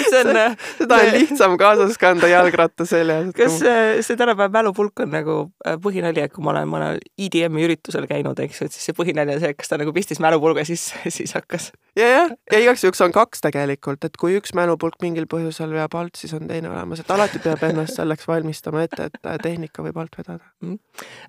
see 0.07 0.21
on 0.23 0.37
äh, 0.37 0.57
seda 0.79 0.99
on 1.03 1.11
lihtsam 1.15 1.57
kaasas 1.61 1.99
kanda 2.01 2.31
jalgratta 2.31 2.87
seljas. 2.89 3.31
kas 3.37 3.59
see, 3.61 4.03
see 4.07 4.19
tänapäeva 4.19 4.51
mälupulk 4.59 5.03
on 5.05 5.13
nagu 5.15 5.37
äh, 5.67 5.79
põhinali, 5.83 6.23
et 6.25 6.35
kui 6.35 6.45
ma 6.45 6.53
olen 6.55 6.69
mõnel 6.71 7.01
EDM-i 7.19 7.67
üritusel 7.67 8.09
käinud, 8.11 8.39
eks 8.45 8.61
ju, 8.61 8.69
et 8.69 8.77
siis 8.77 8.89
see 8.91 8.97
põhinali 8.99 9.37
on 9.37 9.43
see, 9.43 9.55
kas 9.59 9.73
ta 9.73 9.81
nagu 9.81 9.95
pistis 9.97 10.21
mälupulga 10.23 10.65
sisse, 10.69 10.99
siis 11.15 11.35
hakkas. 11.37 11.71
ja, 11.99 12.11
jah, 12.11 12.37
ja 12.53 12.63
igaks 12.65 12.85
juhuks 12.87 13.03
on 13.07 13.15
kaks 13.15 13.45
tegelikult, 13.45 14.05
et 14.09 14.21
kui 14.21 14.37
üks 14.39 14.55
mälupulk 14.59 15.01
mingil 15.05 15.29
põhjusel 15.31 15.75
veab 15.77 15.97
alt, 15.99 16.19
siis 16.21 16.35
on 16.39 16.47
teine 16.51 16.71
olemas, 16.73 17.03
et 17.03 17.15
alati 17.15 17.43
peab 17.45 17.65
ennast 17.71 17.99
selleks 17.99 18.29
valmistama 18.29 18.85
ette, 18.87 19.11
et 19.11 19.19
äh, 19.25 19.41
tehnika 19.43 19.85
võib 19.87 19.99
alt 20.03 20.21
vedada 20.21 20.45
mm.. 20.65 20.79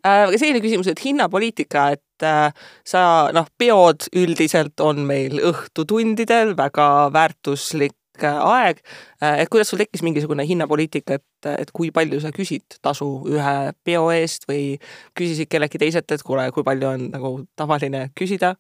aga 0.04 0.38
selline 0.38 0.64
küsimus, 0.64 0.92
et 0.92 1.04
hinnapoliitika, 1.06 1.90
et 1.96 2.06
sa 2.20 3.02
noh, 3.32 3.48
peod 3.58 4.10
üldiselt 4.20 4.82
on 4.84 5.06
meil 5.08 5.40
õhtutundidel 5.52 6.52
väga 6.58 6.90
väärtuslik 7.16 7.96
pikk 8.20 8.28
aeg. 8.44 8.80
et 9.22 9.50
kuidas 9.50 9.70
sul 9.70 9.80
tekkis 9.80 10.04
mingisugune 10.04 10.46
hinnapoliitika, 10.48 11.20
et, 11.20 11.52
et 11.64 11.72
kui 11.76 11.92
palju 11.92 12.22
sa 12.24 12.32
küsid 12.36 12.80
tasu 12.82 13.08
ühe 13.28 13.74
peo 13.84 14.10
eest 14.12 14.48
või 14.50 14.80
küsisid 15.18 15.50
kelleltki 15.50 15.80
teiselt, 15.80 16.12
et 16.12 16.24
kuule, 16.24 16.50
kui 16.52 16.64
palju 16.64 16.88
on 16.88 17.08
nagu 17.14 17.38
tavaline 17.56 18.10
küsida? 18.18 18.56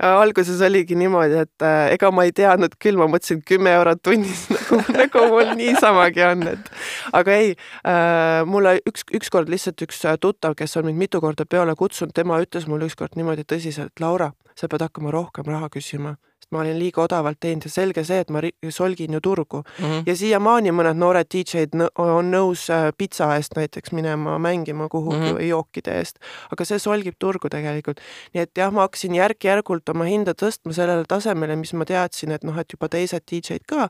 alguses 0.00 0.56
oligi 0.64 0.96
niimoodi, 0.96 1.34
et 1.42 1.64
äh, 1.68 1.90
ega 1.92 2.08
ma 2.08 2.22
ei 2.24 2.30
teadnud 2.32 2.78
küll, 2.80 2.96
ma 2.96 3.04
mõtlesin 3.12 3.42
kümme 3.44 3.74
eurot 3.76 4.00
tunnis 4.00 4.46
nagu, 4.54 4.78
nagu 4.96 5.24
mul 5.34 5.50
niisamagi 5.58 6.22
on, 6.24 6.46
et 6.54 6.70
aga 7.12 7.34
ei 7.36 7.50
äh,, 7.52 8.40
mulle 8.48 8.78
üks, 8.88 9.04
ükskord 9.20 9.52
lihtsalt 9.52 9.84
üks 9.84 10.00
tuttav, 10.22 10.56
kes 10.56 10.78
on 10.80 10.88
mind 10.88 11.02
mitu 11.04 11.20
korda 11.20 11.44
peole 11.44 11.76
kutsunud, 11.76 12.16
tema 12.16 12.40
ütles 12.40 12.64
mulle 12.72 12.88
ükskord 12.88 13.20
niimoodi 13.20 13.44
tõsiselt, 13.44 13.92
Laura, 14.00 14.32
sa 14.56 14.64
pead 14.64 14.88
hakkama 14.88 15.12
rohkem 15.12 15.52
raha 15.52 15.68
küsima 15.68 16.16
ma 16.50 16.62
olin 16.62 16.78
liiga 16.78 17.02
odavalt 17.02 17.40
teinud 17.40 17.66
ja 17.66 17.72
selge 17.72 18.04
see, 18.06 18.20
et 18.24 18.30
ma 18.30 18.42
solgin 18.70 19.12
ju 19.16 19.20
turgu 19.20 19.62
mm. 19.62 19.84
-hmm. 19.84 20.02
ja 20.06 20.16
siiamaani 20.16 20.72
mõned 20.74 20.98
noored 20.98 21.28
DJ-d 21.34 21.88
on 21.98 22.30
nõus 22.30 22.68
äh, 22.70 22.90
pitsa 22.98 23.34
eest 23.36 23.56
näiteks 23.56 23.92
minema 23.92 24.38
mängima 24.38 24.88
kuhugi 24.88 25.16
mm. 25.16 25.26
-hmm. 25.26 25.38
või 25.38 25.48
jookide 25.48 25.98
eest, 25.98 26.18
aga 26.50 26.64
see 26.64 26.78
solgib 26.78 27.14
turgu 27.18 27.48
tegelikult. 27.48 28.00
nii 28.34 28.42
et 28.42 28.50
jah, 28.56 28.72
ma 28.72 28.86
hakkasin 28.86 29.14
järk-järgult 29.14 29.88
oma 29.88 30.04
hinda 30.04 30.32
tõstma 30.32 30.72
sellele 30.72 31.04
tasemele, 31.08 31.56
mis 31.56 31.72
ma 31.72 31.84
teadsin, 31.84 32.30
et 32.30 32.44
noh, 32.44 32.58
et 32.58 32.72
juba 32.72 32.88
teised 32.88 33.22
DJ-d 33.30 33.64
ka 33.66 33.88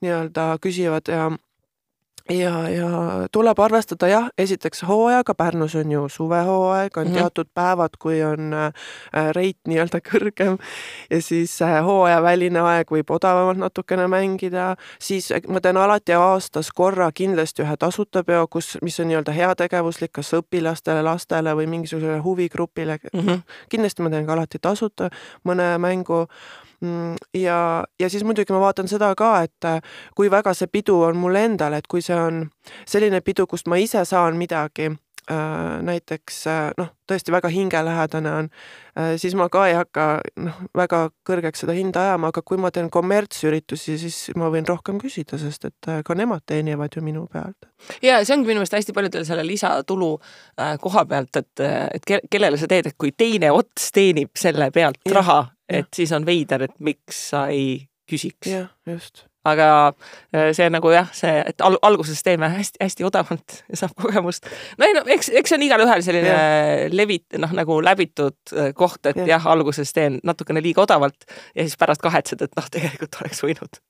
nii-öelda 0.00 0.58
küsivad 0.62 1.08
ja 1.08 1.30
ja, 2.30 2.68
ja 2.68 2.88
tuleb 3.32 3.58
arvestada 3.58 4.08
jah, 4.08 4.28
esiteks 4.38 4.82
hooajaga, 4.88 5.34
Pärnus 5.34 5.74
on 5.74 5.92
ju 5.92 6.08
suvehooaeg, 6.08 6.96
on 6.96 7.06
mm. 7.06 7.12
-hmm. 7.12 7.18
teatud 7.18 7.46
päevad, 7.54 7.90
kui 7.98 8.22
on 8.24 8.54
äh, 8.54 8.72
reit 9.32 9.58
nii-öelda 9.68 10.00
kõrgem 10.10 10.58
ja 11.10 11.22
siis 11.22 11.62
äh, 11.62 11.84
hooajaväline 11.84 12.60
aeg 12.60 12.90
võib 12.90 13.10
odavamalt 13.10 13.58
natukene 13.58 14.06
mängida, 14.06 14.76
siis 15.00 15.32
äh, 15.32 15.40
ma 15.48 15.60
teen 15.60 15.76
alati 15.76 16.12
aastas 16.12 16.70
korra 16.72 17.10
kindlasti 17.14 17.62
ühe 17.62 17.76
tasuta 17.76 18.24
peo, 18.24 18.46
kus, 18.46 18.78
mis 18.82 19.00
on 19.00 19.08
nii-öelda 19.08 19.32
heategevuslik, 19.32 20.12
kas 20.12 20.34
õpilastele, 20.34 21.02
lastele 21.02 21.54
või 21.54 21.66
mingisugusele 21.66 22.18
huvigrupile 22.18 22.98
Mm 23.12 23.20
-hmm. 23.20 23.40
kindlasti 23.68 24.02
ma 24.02 24.10
teen 24.10 24.26
ka 24.26 24.32
alati 24.32 24.58
tasuta 24.58 25.10
mõne 25.44 25.78
mängu. 25.78 26.26
Mm, 26.80 27.16
ja, 27.34 27.84
ja 28.00 28.10
siis 28.10 28.22
muidugi 28.24 28.54
ma 28.54 28.60
vaatan 28.62 28.88
seda 28.88 29.10
ka, 29.18 29.32
et 29.48 29.66
äh, 29.66 29.80
kui 30.14 30.30
väga 30.30 30.54
see 30.54 30.70
pidu 30.70 31.00
on 31.08 31.18
mulle 31.18 31.44
endale, 31.48 31.80
et 31.82 31.90
kui 31.90 32.04
see 32.04 32.16
on 32.16 32.44
selline 32.86 33.20
pidu, 33.26 33.48
kust 33.50 33.66
ma 33.66 33.80
ise 33.82 34.04
saan 34.06 34.38
midagi, 34.38 34.92
näiteks 35.82 36.44
noh, 36.78 36.88
tõesti 37.08 37.32
väga 37.32 37.48
hingelähedane 37.52 38.30
on, 38.32 38.48
siis 39.20 39.34
ma 39.36 39.48
ka 39.52 39.66
ei 39.68 39.74
hakka 39.76 40.06
noh, 40.40 40.60
väga 40.76 41.00
kõrgeks 41.28 41.64
seda 41.64 41.74
hinda 41.76 42.06
ajama, 42.06 42.30
aga 42.32 42.42
kui 42.42 42.60
ma 42.60 42.70
teen 42.74 42.88
kommertsüritusi, 42.92 43.98
siis 44.00 44.18
ma 44.40 44.48
võin 44.52 44.66
rohkem 44.68 45.00
küsida, 45.00 45.38
sest 45.40 45.68
et 45.68 45.90
äh, 45.90 46.00
ka 46.06 46.16
nemad 46.18 46.46
teenivad 46.48 46.96
ju 46.96 47.04
minu 47.04 47.26
pealt. 47.32 47.68
ja 48.02 48.22
see 48.24 48.36
ongi 48.36 48.48
minu 48.48 48.62
meelest 48.62 48.78
hästi 48.78 48.96
paljudel 48.96 49.28
selle 49.28 49.44
lisatulu 49.46 50.14
äh, 50.16 50.78
koha 50.80 51.04
pealt, 51.08 51.36
et, 51.36 51.66
et 51.92 52.08
ke 52.08 52.22
kellele 52.30 52.60
sa 52.60 52.70
teed, 52.70 52.88
et 52.88 52.98
kui 52.98 53.12
teine 53.12 53.52
ots 53.52 53.92
teenib 53.92 54.32
selle 54.38 54.70
pealt 54.72 55.00
ja, 55.04 55.18
raha, 55.20 55.40
et 55.68 55.84
ja. 55.84 55.94
siis 55.94 56.12
on 56.16 56.26
veider, 56.26 56.68
et 56.68 56.76
miks 56.80 57.28
sa 57.32 57.46
ei 57.52 57.88
küsiks. 58.08 58.48
jah, 58.48 58.70
just 58.88 59.28
aga 59.48 59.92
see 60.56 60.66
nagu 60.72 60.90
jah, 60.92 61.08
see, 61.14 61.30
et 61.50 61.62
al 61.64 61.78
alguses 61.86 62.20
teeme 62.26 62.48
hästi-hästi 62.52 63.06
odavalt 63.06 63.58
ja 63.70 63.78
saab 63.82 63.94
kogemust. 64.00 64.48
no 64.78 64.86
ei 64.86 64.94
no 64.96 65.04
eks, 65.08 65.30
eks 65.40 65.52
see 65.52 65.58
on 65.58 65.64
igalühel 65.66 66.02
selline 66.04 66.32
yeah. 66.32 66.88
levit-, 66.92 67.38
noh 67.40 67.52
nagu 67.56 67.78
läbitud 67.84 68.54
koht, 68.78 69.00
et 69.06 69.20
yeah. 69.20 69.34
jah, 69.36 69.48
alguses 69.52 69.92
teen 69.96 70.18
natukene 70.26 70.62
liiga 70.64 70.82
odavalt 70.84 71.28
ja 71.54 71.64
siis 71.64 71.78
pärast 71.80 72.04
kahetsed, 72.04 72.42
et 72.44 72.58
noh, 72.58 72.68
tegelikult 72.72 73.20
oleks 73.22 73.42
võinud 73.44 73.80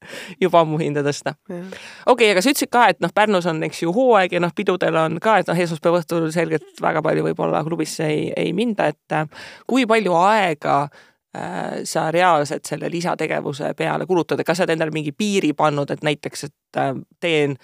juba 0.43 0.63
ammu 0.65 0.81
hinda 0.83 1.05
tõsta 1.07 1.35
okei 1.49 1.73
okay,, 2.13 2.33
aga 2.35 2.45
sa 2.45 2.55
ütlesid 2.55 2.73
ka, 2.75 2.89
et 2.93 3.03
noh, 3.05 3.13
Pärnus 3.15 3.49
on, 3.51 3.63
eks 3.67 3.83
ju, 3.83 3.93
hooaeg 3.95 4.37
ja 4.37 4.43
noh, 4.45 4.55
pidudel 4.55 5.01
on 5.01 5.19
ka, 5.23 5.41
et 5.43 5.51
noh, 5.51 5.59
esmaspäeva 5.67 6.03
õhtul 6.03 6.31
selgelt 6.35 6.83
väga 6.85 7.03
palju 7.05 7.27
võib-olla 7.31 7.65
klubisse 7.67 8.07
ei, 8.07 8.29
ei 8.37 8.55
minda, 8.57 8.91
et 8.93 9.19
kui 9.69 9.89
palju 9.89 10.15
aega 10.21 10.85
sa 11.85 12.11
reaalselt 12.11 12.65
selle 12.65 12.89
lisategevuse 12.91 13.75
peale 13.77 14.07
kulutad, 14.07 14.41
et 14.41 14.47
kas 14.47 14.57
sa 14.59 14.65
oled 14.65 14.73
endale 14.73 14.95
mingi 14.95 15.13
piiri 15.13 15.53
pannud, 15.53 15.91
et 15.93 16.03
näiteks, 16.03 16.45
et 16.49 16.81
teen 17.21 17.59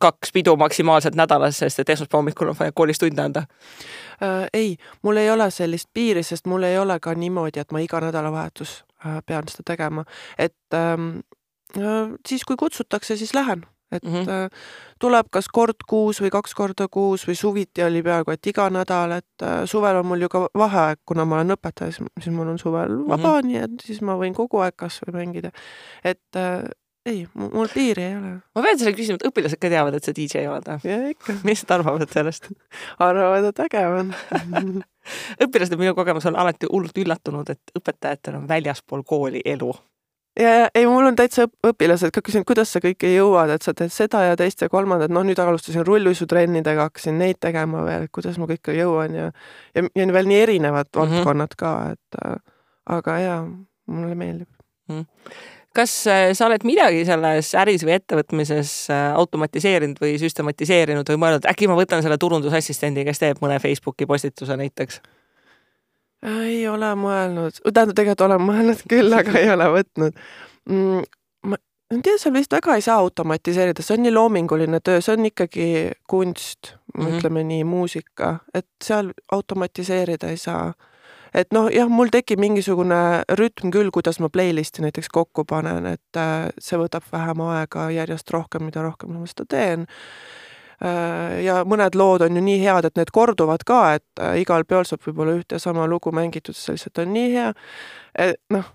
kaks 0.00 0.32
pidu 0.32 0.56
maksimaalselt 0.56 1.14
nädalas, 1.18 1.58
sest 1.58 1.82
et 1.82 1.90
esmaspäeva 1.90 2.20
hommikul 2.20 2.52
on 2.52 2.56
vaja 2.58 2.72
koolis 2.72 2.98
tunde 2.98 3.22
anda? 3.22 3.42
Äh,? 4.22 4.48
ei, 4.52 4.76
mul 5.02 5.16
ei 5.16 5.30
ole 5.30 5.50
sellist 5.50 5.90
piiri, 5.94 6.22
sest 6.22 6.46
mul 6.46 6.62
ei 6.62 6.78
ole 6.78 7.00
ka 7.00 7.14
niimoodi, 7.14 7.60
et 7.60 7.72
ma 7.72 7.82
iga 7.82 8.00
nädalavahetus 8.00 8.84
äh, 9.06 9.18
pean 9.26 9.50
seda 9.50 9.66
tegema, 9.74 10.04
et 10.38 10.56
ähm, 10.74 11.18
äh, 11.76 12.14
siis, 12.28 12.44
kui 12.44 12.56
kutsutakse, 12.56 13.16
siis 13.16 13.34
lähen 13.34 13.66
et 13.94 14.04
mm 14.04 14.12
-hmm. 14.12 14.50
tuleb 15.00 15.26
kas 15.30 15.48
kord 15.48 15.86
kuus 15.88 16.20
või 16.22 16.30
kaks 16.30 16.54
korda 16.54 16.88
kuus 16.88 17.26
või 17.28 17.34
suviti 17.38 17.82
oli 17.84 18.02
peaaegu 18.02 18.30
et 18.30 18.46
iga 18.46 18.68
nädal, 18.70 19.18
et 19.18 19.48
suvel 19.64 19.96
on 19.96 20.06
mul 20.06 20.20
ju 20.26 20.28
ka 20.28 20.46
vaheaeg, 20.54 20.98
kuna 21.06 21.24
ma 21.24 21.40
olen 21.40 21.56
õpetaja, 21.56 21.92
siis 21.92 22.34
mul 22.34 22.48
on 22.48 22.58
suvel 22.58 22.96
vaba 23.08 23.16
mm, 23.16 23.40
-hmm. 23.40 23.46
nii 23.46 23.56
et 23.56 23.84
siis 23.84 24.00
ma 24.00 24.16
võin 24.16 24.34
kogu 24.34 24.58
aeg 24.58 24.76
kas 24.76 25.00
või 25.06 25.14
mängida. 25.20 25.50
et 26.04 26.36
äh, 26.36 26.64
ei, 27.06 27.28
mul 27.34 27.68
piiri 27.74 28.02
ei 28.02 28.16
ole. 28.16 28.32
ma 28.54 28.64
pean 28.64 28.78
selle 28.80 28.94
küsima, 28.96 29.18
et 29.20 29.26
õpilased 29.28 29.60
ka 29.60 29.70
teavad, 29.72 29.96
et 29.96 30.06
sa 30.06 30.14
DJ 30.16 30.46
oled 30.48 30.68
või? 30.70 30.90
ja 30.90 30.98
ikka. 31.12 31.36
mis 31.48 31.64
nad 31.64 31.74
arvavad 31.78 32.12
sellest 32.12 32.48
arvavad, 33.02 33.48
et 33.50 33.64
äge 33.66 33.82
on 33.88 34.12
õpilased, 35.46 35.76
minu 35.80 35.94
kogemus 35.96 36.28
on 36.30 36.38
alati 36.40 36.70
hullult 36.70 37.02
üllatunud, 37.04 37.50
et 37.52 37.76
õpetajatel 37.78 38.40
on 38.40 38.48
väljaspool 38.48 39.04
kooli 39.06 39.44
elu 39.44 39.72
ja 40.40 40.68
ei, 40.74 40.86
mul 40.86 41.06
on 41.06 41.16
täitsa 41.18 41.46
õpilased 41.66 42.12
ka 42.14 42.22
küsinud, 42.24 42.46
kuidas 42.48 42.72
sa 42.74 42.82
kõike 42.82 43.10
jõuad, 43.12 43.52
et 43.54 43.66
sa 43.66 43.74
teed 43.76 43.92
seda 43.94 44.24
ja 44.28 44.36
teist 44.38 44.64
ja 44.64 44.68
kolmandat, 44.72 45.12
noh, 45.14 45.24
nüüd 45.26 45.38
alustasin 45.40 45.86
rulluisutrennidega, 45.86 46.88
hakkasin 46.88 47.18
neid 47.20 47.40
tegema 47.42 47.84
veel, 47.86 48.06
et 48.06 48.14
kuidas 48.14 48.38
ma 48.42 48.48
kõike 48.50 48.74
jõuan 48.76 49.14
ja 49.14 49.30
ja, 49.74 49.84
ja 49.84 50.08
veel 50.18 50.30
nii 50.30 50.40
erinevad 50.42 50.90
mm 50.90 51.00
-hmm. 51.00 51.16
valdkonnad 51.16 51.58
ka, 51.58 51.74
et 51.94 52.20
aga 52.98 53.18
jaa, 53.18 53.42
mulle 53.86 54.14
meeldib 54.14 54.48
mm. 54.88 55.00
-hmm. 55.00 55.34
kas 55.74 55.96
sa 56.32 56.46
oled 56.46 56.64
midagi 56.64 57.04
selles 57.04 57.54
äris 57.54 57.84
või 57.84 57.98
ettevõtmises 57.98 58.88
automatiseerinud 59.14 60.00
või 60.00 60.18
süstematiseerinud 60.18 61.08
või 61.08 61.16
mõelnud, 61.16 61.50
äkki 61.50 61.68
ma 61.68 61.78
võtan 61.78 62.02
selle 62.02 62.18
turundusassistendi, 62.18 63.04
kes 63.04 63.18
teeb 63.18 63.42
mõne 63.42 63.60
Facebooki 63.60 64.06
postituse 64.06 64.56
näiteks? 64.56 65.00
Ei 66.24 66.62
ole 66.68 66.90
mõelnud, 66.98 67.60
tähendab, 67.66 67.96
tegelikult 67.96 68.24
olen 68.28 68.46
mõelnud 68.46 68.86
küll, 68.92 69.12
aga 69.12 69.36
ei 69.40 69.50
ole 69.52 69.68
võtnud 69.78 70.16
mm,. 70.70 71.04
ma 71.50 71.58
ei 71.92 72.00
tea, 72.06 72.16
seal 72.20 72.34
vist 72.36 72.54
väga 72.54 72.78
ei 72.78 72.84
saa 72.84 72.96
automatiseerida, 73.02 73.84
see 73.84 73.98
on 73.98 74.06
nii 74.06 74.14
loominguline 74.14 74.80
töö, 74.84 75.02
see 75.04 75.16
on 75.18 75.28
ikkagi 75.28 75.68
kunst 76.10 76.74
mm, 76.74 77.04
-hmm. 77.04 77.18
ütleme 77.18 77.44
nii, 77.50 77.64
muusika, 77.68 78.38
et 78.54 78.68
seal 78.84 79.12
automatiseerida 79.32 80.32
ei 80.32 80.40
saa. 80.40 80.72
et 81.34 81.50
noh, 81.52 81.66
jah, 81.72 81.88
mul 81.90 82.12
tekib 82.14 82.38
mingisugune 82.38 83.24
rütm 83.28 83.72
küll, 83.74 83.90
kuidas 83.90 84.20
ma 84.22 84.28
playlist'i 84.30 84.82
näiteks 84.82 85.08
kokku 85.12 85.44
panen, 85.44 85.86
et 85.86 86.16
äh, 86.16 86.48
see 86.58 86.78
võtab 86.78 87.02
vähem 87.12 87.40
aega 87.40 87.90
järjest 87.90 88.30
rohkem, 88.30 88.62
mida 88.70 88.82
rohkem 88.82 89.10
ma 89.12 89.26
seda 89.26 89.44
teen 89.50 89.86
ja 91.44 91.60
mõned 91.68 91.94
lood 91.98 92.24
on 92.26 92.36
ju 92.36 92.42
nii 92.44 92.60
head, 92.64 92.88
et 92.88 92.96
need 92.98 93.12
korduvad 93.14 93.64
ka, 93.66 93.80
et 93.98 94.24
igal 94.40 94.64
peol 94.68 94.86
saab 94.88 95.04
võib-olla 95.06 95.36
ühte 95.38 95.58
sama 95.62 95.86
lugu 95.90 96.12
mängitud, 96.14 96.56
see 96.56 96.74
lihtsalt 96.74 97.04
on 97.04 97.12
nii 97.14 97.30
hea. 97.36 97.52
noh, 98.54 98.72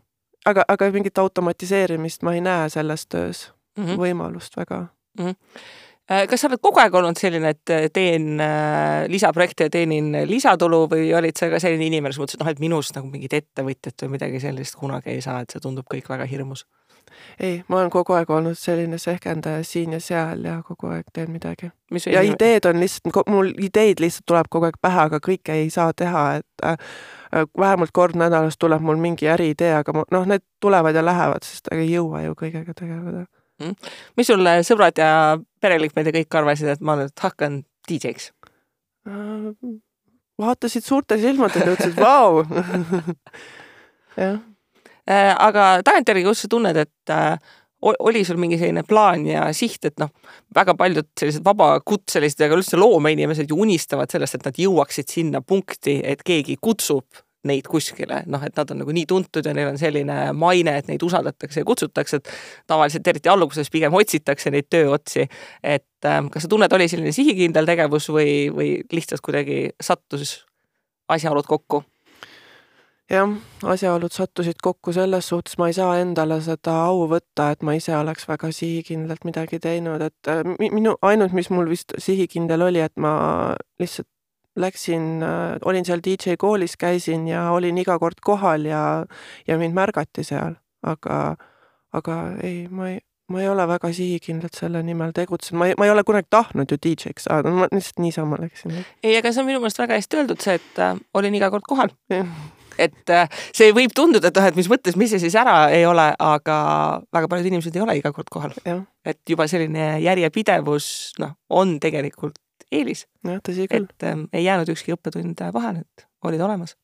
aga, 0.50 0.66
aga 0.68 0.90
mingit 0.96 1.18
automatiseerimist 1.18 2.24
ma 2.24 2.34
ei 2.38 2.42
näe 2.42 2.70
selles 2.70 3.08
töös 3.08 3.52
mm 3.78 3.86
-hmm. 3.86 4.02
võimalust 4.04 4.58
väga 4.58 4.88
mm. 5.20 5.26
-hmm 5.26 5.88
kas 6.10 6.42
sa 6.42 6.48
oled 6.50 6.62
kogu 6.62 6.80
aeg 6.82 6.96
olnud 6.98 7.20
selline, 7.22 7.52
et 7.54 7.94
teen 7.94 8.42
lisaprojekte 9.12 9.68
ja 9.68 9.70
teenin 9.70 10.16
lisatulu 10.26 10.88
või 10.90 11.12
olid 11.14 11.38
sa 11.38 11.52
ka 11.52 11.60
selline 11.62 11.86
inimene, 11.86 12.10
kes 12.10 12.22
mõtles, 12.22 12.38
et 12.40 12.44
noh, 12.44 12.50
et 12.50 12.60
minust 12.64 12.96
nagu 12.98 13.12
mingit 13.12 13.34
ettevõtjat 13.38 14.06
või 14.06 14.16
midagi 14.16 14.42
sellist 14.42 14.76
kunagi 14.80 15.14
ei 15.14 15.22
saa, 15.22 15.44
et 15.46 15.54
see 15.54 15.62
tundub 15.62 15.86
kõik 15.94 16.10
väga 16.10 16.26
hirmus? 16.26 16.66
Ei, 17.40 17.64
ma 17.68 17.80
olen 17.80 17.90
kogu 17.94 18.14
aeg 18.14 18.30
olnud 18.30 18.58
selline 18.58 18.98
sehkendaja 18.98 19.64
siin 19.64 19.94
ja 19.96 20.00
seal 20.04 20.44
ja 20.46 20.60
kogu 20.68 20.92
aeg 20.94 21.08
teen 21.14 21.32
midagi. 21.32 21.72
ja 21.92 22.22
inimene? 22.22 22.36
ideed 22.36 22.70
on 22.70 22.80
lihtsalt, 22.80 23.30
mul 23.30 23.52
ideid 23.58 24.04
lihtsalt 24.04 24.28
tuleb 24.30 24.50
kogu 24.50 24.70
aeg 24.70 24.78
pähe, 24.82 25.02
aga 25.08 25.20
kõike 25.26 25.56
ei 25.62 25.70
saa 25.74 25.94
teha, 25.94 26.26
et 26.40 26.66
äh, 26.66 26.78
vähemalt 27.60 27.92
kord 27.94 28.18
nädalas 28.20 28.58
tuleb 28.58 28.82
mul 28.86 29.02
mingi 29.02 29.30
äriidee, 29.30 29.74
aga 29.82 29.94
ma, 29.94 30.06
noh, 30.12 30.26
need 30.30 30.46
tulevad 30.62 30.96
ja 30.96 31.06
lähevad, 31.06 31.46
sest 31.48 31.72
ei 31.76 31.92
jõua 31.92 32.24
ju 32.28 32.38
kõigega 32.40 32.74
tegeleda 32.74 33.26
mm.. 33.60 33.92
mis 34.18 34.32
sul 34.32 34.54
sõbrad 34.68 35.00
ja 35.00 35.12
pereliikmed 35.62 36.10
ja 36.10 36.16
kõik 36.22 36.42
arvasid, 36.42 36.74
et 36.76 36.82
ma 36.86 36.98
nüüd 37.00 37.16
hakkan 37.20 37.64
DJ-ks 37.90 38.32
äh,? 39.10 39.78
vaatasid 40.40 40.86
suurte 40.88 41.18
silmadega, 41.20 41.74
ütlesid 41.76 41.98
vau. 42.00 42.46
jah 44.20 44.40
aga 45.10 45.70
tagantjärgi, 45.86 46.28
kus 46.28 46.46
sa 46.46 46.52
tunned, 46.52 46.78
et 46.78 47.14
äh, 47.14 47.38
oli 47.82 48.26
sul 48.28 48.38
mingi 48.38 48.58
selline 48.60 48.84
plaan 48.88 49.24
ja 49.28 49.48
siht, 49.56 49.86
et 49.88 49.96
noh, 50.02 50.12
väga 50.56 50.76
paljud 50.80 51.08
sellised 51.20 51.46
vabakutselised 51.46 52.44
ja 52.44 52.50
ka 52.52 52.60
üldse 52.60 52.80
loomeinimesed 52.80 53.50
ju 53.50 53.62
unistavad 53.64 54.12
sellest, 54.12 54.36
et 54.36 54.50
nad 54.50 54.60
jõuaksid 54.60 55.12
sinna 55.12 55.42
punkti, 55.42 56.00
et 56.04 56.24
keegi 56.28 56.60
kutsub 56.62 57.24
neid 57.48 57.70
kuskile, 57.72 58.24
noh, 58.28 58.42
et 58.44 58.58
nad 58.60 58.72
on 58.74 58.82
nagu 58.82 58.92
nii 58.92 59.06
tuntud 59.08 59.46
ja 59.48 59.54
neil 59.56 59.70
on 59.72 59.80
selline 59.80 60.18
maine, 60.36 60.74
et 60.76 60.90
neid 60.92 61.04
usaldatakse 61.08 61.62
ja 61.62 61.68
kutsutakse, 61.68 62.20
et 62.20 62.34
tavaliselt 62.68 63.08
eriti 63.08 63.32
alguses 63.32 63.72
pigem 63.72 63.96
otsitakse 63.96 64.52
neid 64.52 64.68
tööotsi. 64.68 65.30
et 65.64 66.06
äh, 66.06 66.20
kas 66.32 66.44
sa 66.44 66.52
tunned, 66.52 66.74
oli 66.76 66.90
selline 66.92 67.16
sihikindel 67.16 67.70
tegevus 67.70 68.10
või, 68.12 68.52
või 68.52 68.74
lihtsalt 68.92 69.24
kuidagi 69.24 69.70
sattus 69.80 70.42
asjaolud 71.08 71.48
kokku? 71.48 71.84
Jah, 73.10 73.34
asjaolud 73.74 74.14
sattusid 74.14 74.62
kokku 74.64 74.94
selles 74.94 75.32
suhtes, 75.32 75.58
ma 75.58 75.70
ei 75.70 75.76
saa 75.78 75.98
endale 76.02 76.40
seda 76.46 76.76
au 76.86 77.08
võtta, 77.10 77.50
et 77.56 77.66
ma 77.66 77.76
ise 77.78 77.96
oleks 77.98 78.28
väga 78.30 78.52
sihikindlalt 78.54 79.26
midagi 79.28 79.60
teinud, 79.64 80.06
et 80.06 80.32
minu, 80.60 80.96
ainult 81.02 81.34
mis 81.34 81.50
mul 81.50 81.70
vist 81.72 81.98
sihikindel 81.98 82.68
oli, 82.70 82.84
et 82.86 82.96
ma 83.02 83.56
lihtsalt 83.82 84.10
läksin, 84.60 85.22
olin 85.66 85.86
seal 85.88 86.02
DJ 86.04 86.36
koolis, 86.38 86.74
käisin 86.78 87.28
ja 87.30 87.50
olin 87.56 87.78
iga 87.80 87.96
kord 88.00 88.20
kohal 88.26 88.66
ja, 88.68 89.06
ja 89.48 89.58
mind 89.62 89.78
märgati 89.78 90.26
seal 90.28 90.58
aga, 90.86 91.38
aga 91.96 92.18
ei, 92.44 92.68
ma 92.72 92.90
ei, 92.94 93.00
ma 93.32 93.42
ei 93.44 93.50
ole 93.52 93.66
väga 93.70 93.92
sihikindlalt 93.96 94.58
selle 94.58 94.82
nimel 94.86 95.14
tegutsenud, 95.16 95.60
ma 95.60 95.70
ei, 95.70 95.78
ma 95.80 95.88
ei 95.88 95.94
ole 95.94 96.06
kunagi 96.08 96.30
tahtnud 96.34 96.72
ju 96.72 96.80
DJ-ks 96.82 97.28
saada, 97.30 97.52
ma 97.54 97.70
lihtsalt 97.72 98.04
niisama 98.04 98.40
läksin. 98.42 98.78
ei, 99.04 99.18
aga 99.18 99.34
see 99.34 99.44
on 99.44 99.50
minu 99.50 99.64
meelest 99.64 99.82
väga 99.82 100.00
hästi 100.00 100.22
öeldud, 100.22 100.44
see, 100.46 100.60
et 100.60 100.82
äh, 100.84 100.96
olin 101.14 101.38
iga 101.40 101.52
kord 101.54 101.68
kohal. 101.70 101.94
Et 102.78 103.14
äh, 103.14 103.40
see 103.56 103.72
võib 103.76 103.94
tunduda, 103.96 104.30
et 104.30 104.38
noh, 104.40 104.50
et 104.52 104.60
mis 104.60 104.70
mõttes, 104.72 104.98
mis 105.00 105.12
see 105.14 105.22
siis 105.22 105.38
ära 105.40 105.70
ei 105.74 105.86
ole, 105.88 106.10
aga 106.20 106.58
väga 107.16 107.32
paljud 107.32 107.50
inimesed 107.52 107.76
ei 107.76 107.86
ole 107.86 107.98
iga 108.00 108.12
kord 108.16 108.30
kohal. 108.32 108.54
et 109.06 109.20
juba 109.30 109.48
selline 109.48 109.98
järjepidevus, 110.04 110.90
noh, 111.20 111.36
on 111.50 111.80
tegelikult 111.80 112.38
eelis. 112.72 113.08
jah, 113.26 113.42
tõsi 113.46 113.68
küll. 113.72 113.90
et 113.90 114.08
äh, 114.12 114.22
ei 114.34 114.46
jäänud 114.46 114.70
ükski 114.76 114.94
õppetund 114.96 115.42
vahele, 115.54 115.86
et 115.88 116.08
olid 116.24 116.42
olemas 116.42 116.76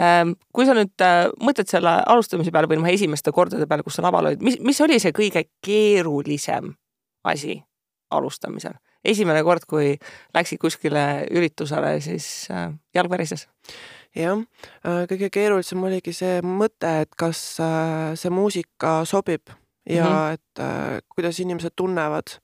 ähm, 0.00 0.34
kui 0.52 0.66
sa 0.68 0.74
nüüd 0.76 1.04
äh, 1.04 1.30
mõtled 1.42 1.70
selle 1.70 1.96
alustamise 2.06 2.52
peale 2.54 2.70
või 2.70 2.80
noh, 2.80 2.90
esimeste 2.92 3.32
kordade 3.34 3.66
peale, 3.70 3.86
kus 3.86 3.98
sa 3.98 4.06
laval 4.06 4.30
olid, 4.30 4.44
mis, 4.44 4.60
mis 4.64 4.80
oli 4.84 5.00
see 5.02 5.14
kõige 5.16 5.46
keerulisem 5.64 6.74
asi 7.24 7.60
alustamisel? 8.10 8.78
esimene 9.04 9.40
kord, 9.40 9.64
kui 9.64 9.94
läksid 10.36 10.60
kuskile 10.60 11.24
üritusele, 11.32 11.94
siis 12.04 12.26
äh, 12.52 12.68
jalg 12.94 13.12
värises? 13.12 13.46
Jah, 14.16 14.42
äh, 14.86 15.04
kõige 15.10 15.30
keerulisem 15.32 15.82
oligi 15.84 16.14
see 16.16 16.40
mõte, 16.42 16.92
et 17.04 17.14
kas 17.18 17.40
äh, 17.62 18.12
see 18.18 18.30
muusika 18.30 19.00
sobib 19.04 19.52
ja 19.88 20.04
mm 20.04 20.10
-hmm. 20.10 20.32
et 20.34 20.58
äh, 20.60 20.98
kuidas 21.08 21.40
inimesed 21.40 21.72
tunnevad. 21.76 22.40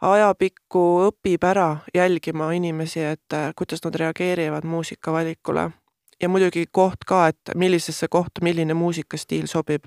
ajapikku 0.00 1.10
õpib 1.10 1.44
ära 1.44 1.76
jälgima 1.94 2.52
inimesi, 2.52 3.00
et 3.00 3.34
kuidas 3.56 3.84
nad 3.84 3.94
reageerivad 3.94 4.64
muusikavalikule 4.64 5.70
ja 6.22 6.28
muidugi 6.28 6.64
koht 6.72 7.04
ka, 7.06 7.28
et 7.28 7.40
millisesse 7.54 8.08
kohta 8.08 8.40
milline 8.42 8.74
muusikastiil 8.74 9.46
sobib 9.46 9.84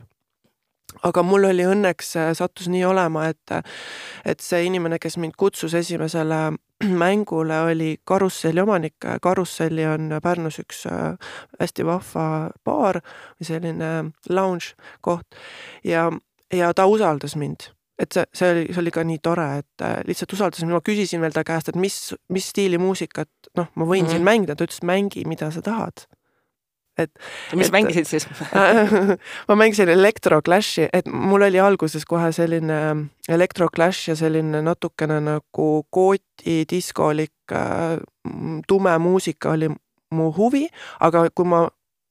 aga 1.03 1.23
mul 1.23 1.43
oli 1.43 1.65
õnneks, 1.65 2.13
sattus 2.33 2.67
nii 2.67 2.85
olema, 2.85 3.27
et, 3.27 3.51
et 4.25 4.39
see 4.39 4.65
inimene, 4.65 4.99
kes 4.99 5.17
mind 5.17 5.33
kutsus 5.37 5.73
esimesele 5.73 6.51
mängule, 7.03 7.59
oli 7.69 7.97
Karusselli 8.05 8.61
omanik. 8.61 8.95
Karusselli 9.21 9.85
on 9.85 10.11
Pärnus 10.23 10.59
üks 10.63 10.85
äh, 10.89 11.13
hästi 11.59 11.85
vahva 11.87 12.25
baar 12.65 13.01
või 13.37 13.47
selline 13.47 13.93
lounge 14.29 14.75
koht 15.01 15.39
ja, 15.83 16.09
ja 16.53 16.73
ta 16.73 16.87
usaldas 16.89 17.35
mind 17.35 17.69
et 17.99 18.11
see, 18.11 18.25
see 18.33 18.49
oli, 18.51 18.63
see 18.73 18.81
oli 18.81 18.91
ka 18.91 19.03
nii 19.05 19.19
tore, 19.23 19.45
et 19.61 19.85
äh, 19.85 19.99
lihtsalt 20.07 20.33
usaldas, 20.33 20.65
ma 20.67 20.81
küsisin 20.83 21.21
veel 21.23 21.35
ta 21.35 21.43
käest, 21.47 21.69
et 21.69 21.77
mis, 21.79 21.97
mis 22.33 22.49
stiili 22.49 22.79
muusikat, 22.81 23.29
noh, 23.59 23.69
ma 23.75 23.85
võin 23.85 24.03
mm 24.03 24.07
-hmm. 24.07 24.11
siin 24.11 24.25
mängida, 24.25 24.55
ta 24.57 24.65
ütles, 24.65 24.81
mängi, 24.83 25.27
mida 25.29 25.51
sa 25.53 25.61
tahad 25.61 26.07
et. 26.97 27.11
mis 27.55 27.67
et, 27.67 27.73
mängisid 27.73 28.07
siis 28.09 28.27
ma 29.49 29.55
mängisin 29.55 29.89
Electro 29.89 30.41
Clashi, 30.41 30.87
et 30.93 31.07
mul 31.07 31.45
oli 31.47 31.59
alguses 31.59 32.05
kohe 32.05 32.31
selline 32.31 32.79
Electro 33.29 33.69
Clash 33.75 34.09
ja 34.09 34.15
selline 34.15 34.61
natukene 34.61 35.19
nagu 35.23 35.69
kooti 35.89 36.63
diskolik 36.69 37.51
äh, 37.51 37.97
tume 38.67 38.97
muusika 38.99 39.51
oli 39.51 39.69
mu 40.13 40.31
huvi, 40.37 40.67
aga 40.99 41.27
kui 41.35 41.47
ma 41.49 41.67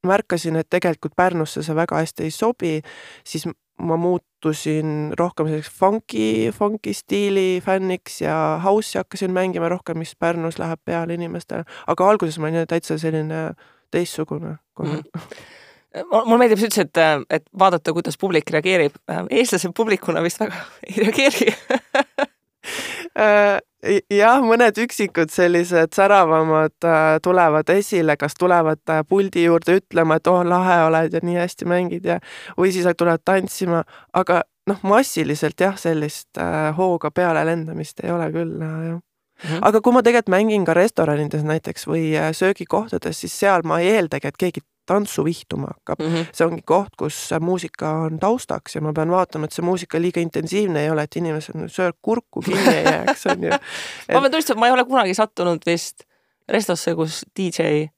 märkasin, 0.06 0.56
et 0.58 0.70
tegelikult 0.70 1.14
Pärnusse 1.16 1.62
see 1.62 1.76
väga 1.78 2.00
hästi 2.02 2.26
ei 2.26 2.32
sobi, 2.34 2.72
siis 3.24 3.46
ma 3.82 3.96
muutusin 3.96 5.12
rohkem 5.18 5.48
selliseks 5.48 5.78
funky, 5.78 6.50
funky 6.54 6.94
stiili 6.94 7.62
fänniks 7.64 8.20
ja 8.20 8.60
house'i 8.64 8.98
hakkasin 8.98 9.32
mängima 9.32 9.68
rohkem, 9.68 9.98
mis 9.98 10.16
Pärnus 10.18 10.58
läheb 10.58 10.80
peale 10.84 11.14
inimestele, 11.14 11.64
aga 11.86 12.10
alguses 12.10 12.38
ma 12.38 12.50
olin 12.50 12.66
täitsa 12.68 12.98
selline 12.98 13.52
teistsugune 13.90 14.56
mm. 14.80 15.02
mulle 16.12 16.38
meeldib, 16.44 16.60
sa 16.60 16.70
ütlesid, 16.70 16.92
et, 16.92 17.26
et 17.40 17.44
vaadata, 17.58 17.92
kuidas 17.92 18.18
publik 18.20 18.50
reageerib. 18.50 18.96
eestlased 19.30 19.74
publikuna 19.76 20.22
vist 20.24 20.40
väga 20.40 20.62
ei 20.88 21.04
reageeri 21.04 21.52
äh, 23.18 23.58
jah, 24.10 24.40
mõned 24.44 24.78
üksikud 24.84 25.32
sellised 25.34 25.94
säravamad 25.96 26.86
äh, 26.86 27.18
tulevad 27.22 27.70
esile, 27.74 28.16
kas 28.16 28.36
tulevad 28.38 28.82
äh, 28.90 29.02
puldi 29.08 29.46
juurde 29.46 29.78
ütlema, 29.80 30.18
et 30.18 30.30
oh, 30.30 30.42
lahe 30.46 30.82
oled 30.86 31.14
ja 31.16 31.22
nii 31.22 31.38
hästi 31.40 31.68
mängid 31.68 32.08
ja, 32.08 32.18
või 32.58 32.72
siis 32.74 32.88
tulevad 32.96 33.24
tantsima, 33.24 33.84
aga 34.12 34.42
noh, 34.70 34.82
massiliselt 34.86 35.60
jah, 35.60 35.78
sellist 35.78 36.38
hooga 36.76 37.10
peale 37.10 37.42
lendamist 37.46 38.04
ei 38.04 38.12
ole 38.14 38.30
küll, 38.34 38.60
jah. 38.62 39.00
Aga 39.60 39.80
kui 39.80 39.94
ma 39.94 40.02
tegelikult 40.02 40.34
mängin 40.34 40.66
ka 40.68 40.74
restoranides 40.76 41.44
näiteks 41.46 41.86
või 41.88 42.12
äh, 42.18 42.30
söögikohtades, 42.36 43.20
siis 43.24 43.34
seal 43.44 43.66
ma 43.68 43.80
ei 43.82 43.96
eeldagi, 43.96 44.28
et 44.28 44.38
keegi 44.40 44.64
tantsu 44.86 45.24
vihtuma 45.24 45.70
hakkab 45.70 46.02
mm. 46.02 46.14
-hmm. 46.14 46.30
see 46.34 46.46
ongi 46.46 46.62
koht, 46.66 46.96
kus 46.98 47.30
muusika 47.40 47.92
on 48.06 48.18
taustaks 48.18 48.76
ja 48.76 48.82
ma 48.82 48.92
pean 48.92 49.10
vaatama, 49.10 49.44
et 49.44 49.52
see 49.52 49.64
muusika 49.64 50.00
liiga 50.00 50.20
intensiivne 50.20 50.84
ei 50.84 50.90
ole, 50.90 51.06
et 51.06 51.16
inimesed 51.16 51.68
sööb 51.70 51.96
kurku 52.02 52.42
kinni 52.42 52.74
ei 52.74 52.84
jääks, 52.84 53.26
on 53.30 53.48
ju. 53.48 53.50
ma 54.14 54.20
pean 54.20 54.30
tunnistama, 54.30 54.60
ma 54.60 54.70
ei 54.70 54.76
ole 54.76 54.84
kunagi 54.84 55.14
sattunud 55.14 55.66
vist 55.66 56.06
restosse, 56.48 56.94
kus 56.94 57.22
DJ. 57.38 57.88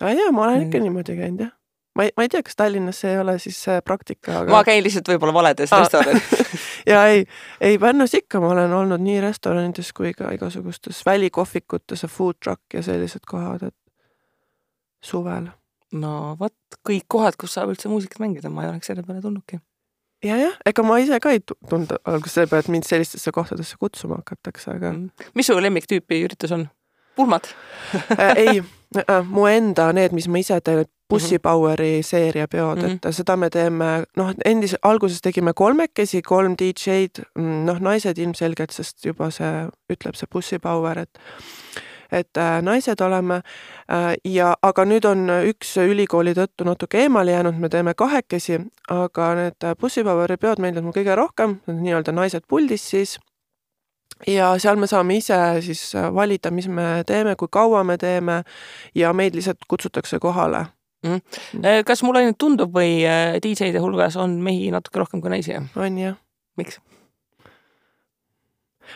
aa 0.00 0.12
jaa, 0.12 0.32
ma 0.32 0.48
olen 0.48 0.66
ikka 0.68 0.82
niimoodi 0.84 1.16
käinud 1.16 1.46
jah 1.46 1.54
ma 1.94 2.06
ei, 2.06 2.12
ma 2.16 2.26
ei 2.26 2.28
tea, 2.32 2.42
kas 2.42 2.56
Tallinnas 2.58 3.00
see 3.04 3.12
ei 3.12 3.20
ole 3.22 3.36
siis 3.42 3.58
praktika, 3.84 4.40
aga. 4.40 4.52
ma 4.52 4.62
käin 4.66 4.82
lihtsalt 4.84 5.08
võib-olla 5.12 5.34
valedes 5.36 5.72
restoranides 5.72 6.62
ja 6.92 7.04
ei, 7.12 7.24
ei 7.60 7.78
Pärnus 7.78 8.14
ikka 8.18 8.40
ma 8.42 8.52
olen 8.54 8.72
olnud 8.74 9.02
nii 9.04 9.20
restoranides 9.24 9.92
kui 9.96 10.14
ka 10.16 10.32
igasugustes 10.34 11.04
välikohvikutes 11.06 12.06
ja 12.06 12.10
food 12.10 12.40
truck 12.42 12.74
ja 12.74 12.82
sellised 12.82 13.26
kohad, 13.30 13.68
et 13.70 13.76
suvel. 15.04 15.48
no 15.94 16.34
vot, 16.40 16.56
kõik 16.86 17.06
kohad, 17.08 17.38
kus 17.40 17.54
saab 17.56 17.74
üldse 17.74 17.90
muusikat 17.92 18.22
mängida, 18.24 18.50
ma 18.50 18.66
ei 18.66 18.72
oleks 18.72 18.90
selle 18.90 19.04
peale 19.06 19.22
tulnudki. 19.24 19.60
ja 20.24 20.38
jah, 20.40 20.56
ega 20.66 20.86
ma 20.86 20.98
ise 21.02 21.20
ka 21.22 21.34
ei 21.34 21.44
tulnud 21.46 21.94
alguses 22.02 22.40
selle 22.40 22.50
peale, 22.50 22.66
et 22.66 22.72
mind 22.74 22.88
sellistesse 22.88 23.34
kohtadesse 23.34 23.78
kutsuma 23.80 24.18
hakatakse, 24.22 24.72
aga 24.74 24.92
mm.. 24.96 25.28
mis 25.38 25.50
su 25.50 25.60
lemmiktüüpi 25.60 26.24
üritus 26.26 26.54
on? 26.56 26.66
pulmad 27.14 27.46
äh, 28.18 28.34
ei 28.34 28.58
äh,, 28.58 29.22
mu 29.22 29.46
enda 29.46 29.92
need, 29.94 30.16
mis 30.16 30.26
ma 30.26 30.42
ise 30.42 30.58
teen, 30.64 30.82
Bussi 30.82 30.93
Poweri 31.38 32.02
seeria 32.02 32.48
peod 32.48 32.78
mm, 32.78 32.84
-hmm. 32.84 33.08
et 33.08 33.16
seda 33.16 33.36
me 33.36 33.50
teeme, 33.50 34.04
noh, 34.16 34.30
endis-, 34.44 34.76
alguses 34.82 35.20
tegime 35.20 35.52
kolmekesi, 35.52 36.22
kolm 36.22 36.54
DJ-d, 36.58 37.24
mm, 37.38 37.64
noh, 37.66 37.80
naised 37.80 38.18
ilmselgelt, 38.18 38.70
sest 38.70 39.04
juba 39.04 39.30
see 39.30 39.66
ütleb 39.92 40.16
see 40.16 40.30
Bussi 40.32 40.58
Power, 40.58 40.98
et 40.98 41.18
et 42.12 42.36
äh, 42.36 42.62
naised 42.62 43.00
oleme 43.00 43.34
äh, 43.90 44.14
ja, 44.24 44.54
aga 44.62 44.84
nüüd 44.84 45.04
on 45.08 45.28
üks 45.50 45.76
ülikooli 45.76 46.34
tõttu 46.36 46.64
natuke 46.64 47.00
eemale 47.02 47.32
jäänud, 47.32 47.58
me 47.58 47.68
teeme 47.68 47.94
kahekesi, 47.94 48.60
aga 48.88 49.34
need 49.34 49.66
Bussi 49.80 50.04
Poweri 50.04 50.36
peod 50.36 50.62
meeldivad 50.62 50.84
mulle 50.84 51.00
kõige 51.00 51.16
rohkem, 51.16 51.58
nii-öelda 51.66 52.12
naised 52.12 52.46
puldis 52.48 52.86
siis 52.90 53.18
ja 54.26 54.52
seal 54.58 54.76
me 54.76 54.86
saame 54.86 55.16
ise 55.16 55.40
siis 55.60 55.82
valida, 56.14 56.50
mis 56.50 56.68
me 56.68 57.02
teeme, 57.06 57.34
kui 57.36 57.48
kaua 57.50 57.84
me 57.84 57.98
teeme 57.98 58.42
ja 58.94 59.12
meid 59.12 59.34
lihtsalt 59.34 59.66
kutsutakse 59.68 60.18
kohale 60.18 60.66
mm. 61.04 61.20
-hmm. 61.20 61.84
kas 61.86 62.02
mulle 62.02 62.24
ainult 62.24 62.38
tundub 62.38 62.74
või 62.74 63.04
äh, 63.06 63.36
DJ-de 63.42 63.78
hulgas 63.78 64.16
on 64.16 64.40
mehi 64.42 64.70
natuke 64.70 64.98
rohkem 64.98 65.20
kui 65.20 65.30
naisi? 65.30 65.56
on 65.76 65.98
jah. 65.98 66.16
miks? 66.56 66.80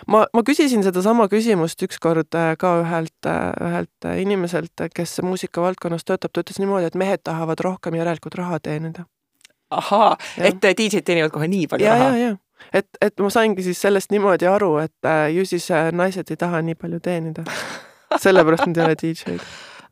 ma, 0.06 0.26
ma 0.32 0.42
küsisin 0.42 0.82
sedasama 0.82 1.28
küsimust 1.28 1.82
ükskord 1.82 2.34
äh, 2.34 2.54
ka 2.58 2.74
ühelt, 2.82 3.30
ühelt 3.60 4.10
inimeselt, 4.16 4.88
kes 4.94 5.20
muusikavaldkonnas 5.22 6.04
töötab, 6.04 6.32
ta 6.32 6.44
ütles 6.44 6.58
niimoodi, 6.58 6.90
et 6.90 6.98
mehed 6.98 7.24
tahavad 7.24 7.60
rohkem 7.64 7.94
järelikult 7.94 8.34
raha 8.34 8.60
teenida. 8.60 9.06
ahaa, 9.70 10.16
et 10.38 10.62
DJ-d 10.64 11.04
teenivad 11.04 11.30
kohe 11.30 11.48
nii 11.48 11.66
palju 11.66 11.86
ja, 11.86 11.96
raha? 11.98 12.36
et, 12.72 12.88
et 13.00 13.20
ma 13.20 13.30
saingi 13.30 13.62
siis 13.62 13.80
sellest 13.80 14.10
niimoodi 14.10 14.46
aru, 14.46 14.78
et 14.78 15.12
ju 15.34 15.44
siis 15.46 15.68
naised 15.92 16.30
ei 16.30 16.36
taha 16.36 16.62
nii 16.62 16.74
palju 16.74 17.00
teenida. 17.00 17.44
sellepärast 18.24 18.66
nad 18.66 18.76
ei 18.76 18.84
ole 18.84 18.96
DJ-d 19.02 19.42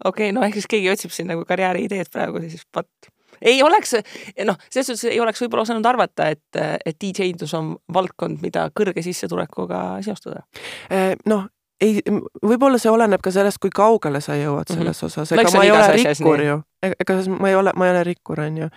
okei 0.05 0.31
okay,, 0.31 0.33
no 0.37 0.45
ehk 0.47 0.59
siis 0.61 0.71
keegi 0.71 0.91
otsib 0.93 1.15
siin 1.15 1.31
nagu 1.33 1.45
karjääriideed 1.49 2.11
praegu, 2.13 2.43
siis 2.45 2.65
vot. 2.77 3.11
ei 3.41 3.63
oleks, 3.63 3.97
noh, 4.45 4.59
selles 4.71 4.93
suhtes 4.93 5.05
ei 5.11 5.21
oleks 5.21 5.43
võib-olla 5.45 5.67
osanud 5.67 5.87
arvata, 5.87 6.31
et, 6.33 6.61
et 6.87 6.97
DJ-ndus 7.03 7.55
on 7.59 7.75
valdkond, 7.93 8.41
mida 8.43 8.69
kõrge 8.77 9.05
sissetulekuga 9.05 9.83
seostada. 10.07 10.47
Eh, 10.91 11.13
noh, 11.29 11.45
ei, 11.81 12.01
võib-olla 12.45 12.81
see 12.81 12.93
oleneb 12.93 13.23
ka 13.25 13.33
sellest, 13.35 13.61
kui 13.63 13.73
kaugele 13.75 14.23
sa 14.25 14.37
jõuad 14.39 14.71
mhm. 14.71 14.79
selles 14.79 15.03
mm 15.03 15.07
-hmm. 15.07 15.21
osas, 15.21 15.33
ega 15.33 15.57
ma 15.57 15.65
ei 15.65 15.71
ole 15.75 15.93
rikkur 15.99 16.43
ju, 16.43 16.61
ega 17.01 17.17
ma 17.39 17.51
ei 17.51 17.57
ole, 17.59 17.73
ma 17.77 17.87
ei 17.87 17.93
ole 17.95 18.05
rikkur, 18.05 18.41
on 18.41 18.57
ju. 18.61 18.69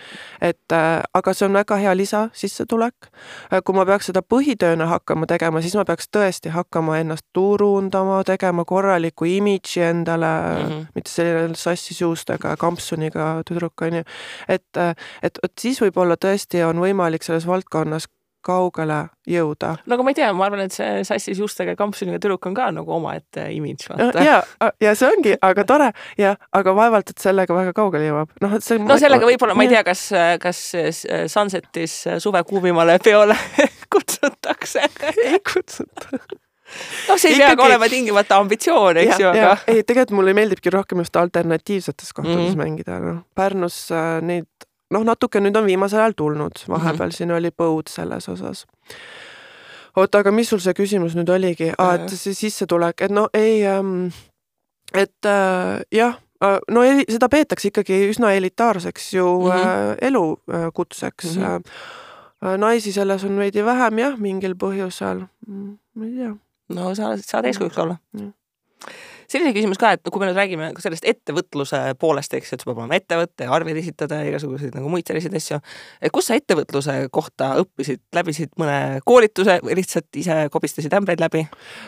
et 0.42 0.76
äh, 0.76 1.02
aga 1.14 1.34
see 1.34 1.48
on 1.48 1.58
väga 1.58 1.78
hea 1.82 1.96
lisasissetulek. 1.98 3.10
Äh, 3.54 3.62
kui 3.66 3.76
ma 3.78 3.86
peaks 3.90 4.10
seda 4.12 4.22
põhitööna 4.22 4.90
hakkama 4.90 5.30
tegema, 5.30 5.62
siis 5.62 5.76
ma 5.80 5.86
peaks 5.88 6.10
tõesti 6.16 6.54
hakkama 6.54 7.00
ennast 7.04 7.26
turundama, 7.34 8.22
tegema 8.28 8.66
korraliku 8.66 9.28
imidži 9.30 9.86
endale 9.90 10.30
mm, 10.30 10.70
-hmm. 10.70 10.86
mitte 10.96 11.12
selline 11.12 11.56
sassis 11.56 12.02
juustega 12.02 12.56
kampsuniga 12.58 13.32
tüdruk, 13.50 13.82
on 13.82 14.02
ju. 14.02 14.04
et, 14.48 14.70
äh, 14.78 14.96
et, 15.24 15.40
et 15.44 15.54
siis 15.60 15.82
võib-olla 15.82 16.16
tõesti 16.16 16.64
on 16.66 16.80
võimalik 16.80 17.24
selles 17.24 17.48
valdkonnas 17.48 18.08
kaugele 18.46 19.00
jõuda. 19.30 19.76
no 19.86 19.98
aga 19.98 20.06
ma 20.06 20.14
ei 20.14 20.18
tea, 20.20 20.32
ma 20.36 20.48
arvan, 20.48 20.64
et 20.66 20.76
see 20.76 21.04
sassis 21.08 21.40
juustega 21.42 21.76
kampsuniga 21.80 22.20
tüdruk 22.22 22.50
on 22.50 22.58
ka 22.58 22.70
nagu 22.76 22.96
omaette 22.96 23.50
imidž, 23.56 23.90
vaata. 23.92 24.26
ja, 24.26 24.40
ja 24.82 24.96
see 24.98 25.10
ongi, 25.10 25.36
aga 25.50 25.66
tore 25.70 25.92
ja, 26.20 26.36
aga 26.56 26.76
vaevalt, 26.78 27.14
et 27.14 27.24
sellega 27.24 27.56
väga 27.56 27.76
kaugele 27.78 28.10
jõuab. 28.10 28.36
noh, 28.44 28.58
et 28.60 28.66
see. 28.66 28.82
no 28.82 29.00
sellega 29.02 29.30
võib-olla, 29.30 29.58
ma 29.58 29.68
ei 29.68 29.74
tea, 29.76 29.86
kas, 29.88 30.10
kas 30.44 30.66
Sunsetis 31.32 32.02
suve 32.24 32.44
kuumimale 32.48 33.00
peole 33.04 33.38
kutsutakse 33.94 34.86
ei 35.10 35.42
kutsuta 35.44 36.20
noh, 37.10 37.18
see 37.18 37.32
ei 37.32 37.38
Ikkagi... 37.38 37.46
peagi 37.46 37.66
olema 37.66 37.90
tingimata 37.92 38.40
ambitsioon, 38.44 39.02
eks 39.04 39.22
ju, 39.22 39.30
aga. 39.32 39.54
ei, 39.68 39.84
tegelikult 39.84 40.18
mulle 40.20 40.36
meeldibki 40.38 40.74
rohkem 40.74 41.02
just 41.04 41.16
alternatiivsetes 41.20 42.14
kohtades 42.14 42.38
mm 42.38 42.52
-hmm. 42.52 42.64
mängida, 42.64 43.00
noh. 43.04 43.22
Pärnus 43.36 43.90
äh, 43.92 44.22
neid 44.22 44.69
noh, 44.94 45.04
natuke 45.06 45.42
nüüd 45.42 45.58
on 45.58 45.68
viimasel 45.70 46.04
ajal 46.04 46.16
tulnud, 46.18 46.64
vahepeal 46.68 46.96
mm 46.96 47.12
-hmm. 47.12 47.18
siin 47.18 47.32
oli 47.32 47.52
põud 47.52 47.90
selles 47.90 48.30
osas. 48.30 48.66
oota, 49.96 50.20
aga 50.20 50.32
mis 50.32 50.50
sul 50.50 50.60
see 50.60 50.74
küsimus 50.74 51.16
nüüd 51.16 51.30
oligi 51.30 51.72
ah,, 51.78 51.96
et 51.96 52.10
see 52.10 52.34
sissetulek, 52.34 53.02
et 53.02 53.12
no 53.12 53.30
ei 53.34 53.66
ähm,, 53.66 54.08
et 54.94 55.26
äh, 55.26 55.82
jah 55.92 56.20
äh, 56.44 56.60
no 56.72 56.84
ei, 56.84 57.06
seda 57.10 57.30
peetakse 57.30 57.68
ikkagi 57.68 58.10
üsna 58.10 58.34
elitaarseks 58.34 59.14
ju 59.14 59.26
mm 59.40 59.52
-hmm. 59.52 59.68
äh, 59.68 59.98
elukutseks 60.02 61.38
mm. 61.38 61.44
-hmm. 61.44 61.64
Äh, 62.46 62.58
naisi 62.58 62.92
selles 62.92 63.24
on 63.24 63.38
veidi 63.38 63.66
vähem 63.66 64.00
jah, 64.00 64.18
mingil 64.18 64.54
põhjusel, 64.56 65.26
mm, 65.48 65.78
ma 65.94 66.06
ei 66.06 66.12
tea. 66.12 66.36
no 66.70 66.96
sa 66.96 67.18
saad 67.18 67.46
eeskujuks 67.46 67.78
olla 67.78 67.98
mm 68.14 68.34
selline 69.32 69.54
küsimus 69.56 69.80
ka, 69.82 69.92
et 69.96 70.10
kui 70.10 70.22
me 70.22 70.30
nüüd 70.30 70.38
räägime 70.38 70.70
sellest 70.82 71.06
ettevõtluse 71.10 71.80
poolest, 72.02 72.34
eks, 72.38 72.54
et 72.54 72.64
sul 72.64 72.72
peab 72.72 72.82
olema 72.84 72.98
ettevõte 73.00 73.48
ja 73.48 73.54
arveid 73.56 73.78
esitada 73.82 74.22
ja 74.22 74.32
igasuguseid 74.32 74.76
nagu 74.78 74.90
muid 74.92 75.08
selliseid 75.08 75.36
asju. 75.40 75.60
et 76.02 76.14
kus 76.16 76.30
sa 76.30 76.38
ettevõtluse 76.40 76.96
kohta 77.12 77.52
õppisid, 77.62 78.02
läbisid 78.16 78.54
mõne 78.60 79.00
koolituse 79.06 79.60
või 79.66 79.80
lihtsalt 79.80 80.20
ise 80.22 80.42
kobistasid 80.52 80.94
ämbreid 80.98 81.22
läbi? 81.22 81.46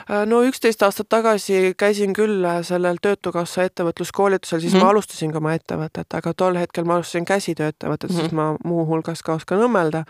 Äh, 0.10 0.24
no 0.30 0.44
üksteist 0.48 0.84
aastat 0.86 1.10
tagasi 1.10 1.74
käisin 1.78 2.16
küll 2.18 2.46
sellel 2.68 3.02
Töötukassa 3.02 3.66
ettevõtluskoolitusel, 3.70 4.60
siis 4.62 4.74
mm 4.74 4.78
-hmm. 4.78 4.84
ma 4.84 4.88
mhm. 4.88 4.96
alustasin 4.96 5.32
ka 5.32 5.42
oma 5.42 5.54
ettevõtet, 5.58 6.18
aga 6.22 6.34
tol 6.34 6.58
hetkel 6.62 6.86
ma 6.86 7.00
alustasin 7.00 7.26
käsitööettevõtet 7.26 8.10
mm, 8.10 8.16
-hmm. 8.16 8.22
sest 8.22 8.32
ma 8.38 8.56
muuhulgas 8.64 9.24
ka 9.24 9.34
oskan 9.34 9.62
õmmelda 9.66 10.06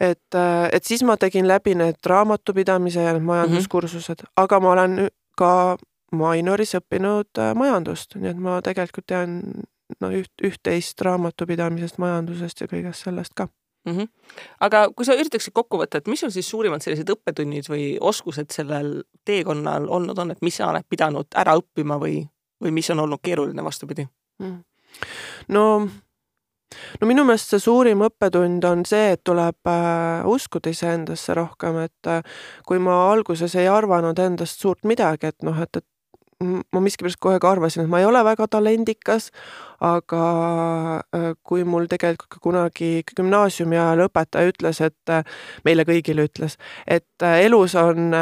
et, 0.00 0.34
äh, 0.34 0.68
et 0.72 0.84
siis 0.84 1.02
ma 1.02 1.16
tegin 1.16 1.48
läbi 1.48 1.74
need 1.74 2.00
raamatupidamise 2.06 3.02
ja 3.02 3.18
majanduskursused 3.20 4.22
mm, 4.22 4.26
-hmm. 4.26 4.42
aga 4.42 4.60
ma 4.60 4.70
olen 4.70 5.08
ka 5.36 5.76
Mainoris 6.18 6.74
õppinud 6.78 7.40
äh, 7.42 7.52
majandust, 7.58 8.16
nii 8.18 8.32
et 8.32 8.40
ma 8.40 8.60
tegelikult 8.64 9.06
tean 9.10 9.40
no 10.00 10.10
üht, 10.14 10.32
üht-teist 10.44 11.00
raamatupidamisest, 11.04 12.00
majandusest 12.02 12.64
ja 12.64 12.70
kõigest 12.70 13.06
sellest 13.06 13.34
ka 13.36 13.48
mm. 13.84 13.96
-hmm. 13.96 14.08
aga 14.60 14.88
kui 14.96 15.04
sa 15.04 15.16
üritaksid 15.18 15.54
kokku 15.54 15.78
võtta, 15.80 15.98
et 15.98 16.08
mis 16.08 16.24
on 16.24 16.32
siis 16.32 16.48
suurimad 16.50 16.82
sellised 16.82 17.10
õppetunnid 17.10 17.68
või 17.68 17.96
oskused 18.00 18.50
sellel 18.50 19.02
teekonnal 19.24 19.88
olnud 19.88 20.18
on, 20.18 20.30
et 20.30 20.42
mis 20.42 20.56
sa 20.56 20.70
oled 20.70 20.86
pidanud 20.88 21.26
ära 21.36 21.56
õppima 21.60 21.98
või, 22.00 22.24
või 22.62 22.70
mis 22.70 22.90
on 22.90 23.04
olnud 23.04 23.22
keeruline, 23.22 23.64
vastupidi 23.64 24.08
mm.? 24.38 24.58
no 25.48 25.66
no 27.00 27.06
minu 27.06 27.24
meelest 27.24 27.54
see 27.54 27.62
suurim 27.62 28.02
õppetund 28.06 28.64
on 28.68 28.84
see, 28.88 29.12
et 29.14 29.24
tuleb 29.24 29.70
äh, 29.70 30.26
uskuda 30.26 30.70
iseendasse 30.70 31.34
rohkem, 31.34 31.78
et 31.84 32.10
äh, 32.10 32.22
kui 32.66 32.78
ma 32.82 33.12
alguses 33.12 33.54
ei 33.54 33.68
arvanud 33.68 34.18
endast 34.18 34.60
suurt 34.60 34.84
midagi, 34.84 35.30
et 35.30 35.46
noh, 35.46 35.60
et, 35.62 35.76
et 35.76 35.86
ma 36.44 36.82
miskipärast 36.84 37.20
kogu 37.20 37.34
aeg 37.34 37.46
arvasin, 37.48 37.84
et 37.84 37.90
ma 37.90 38.00
ei 38.02 38.08
ole 38.08 38.20
väga 38.24 38.46
talendikas, 38.50 39.30
aga 39.84 40.24
äh, 41.14 41.32
kui 41.42 41.64
mul 41.68 41.86
tegelikult 41.90 42.30
ka 42.32 42.40
kunagi 42.42 42.90
gümnaasiumi 43.16 43.78
ajal 43.78 44.04
õpetaja 44.06 44.52
ütles, 44.52 44.80
et 44.84 45.12
äh, 45.12 45.24
meile 45.66 45.86
kõigile 45.88 46.26
ütles, 46.28 46.56
et 46.86 47.24
äh, 47.26 47.42
elus 47.44 47.74
on, 47.78 48.14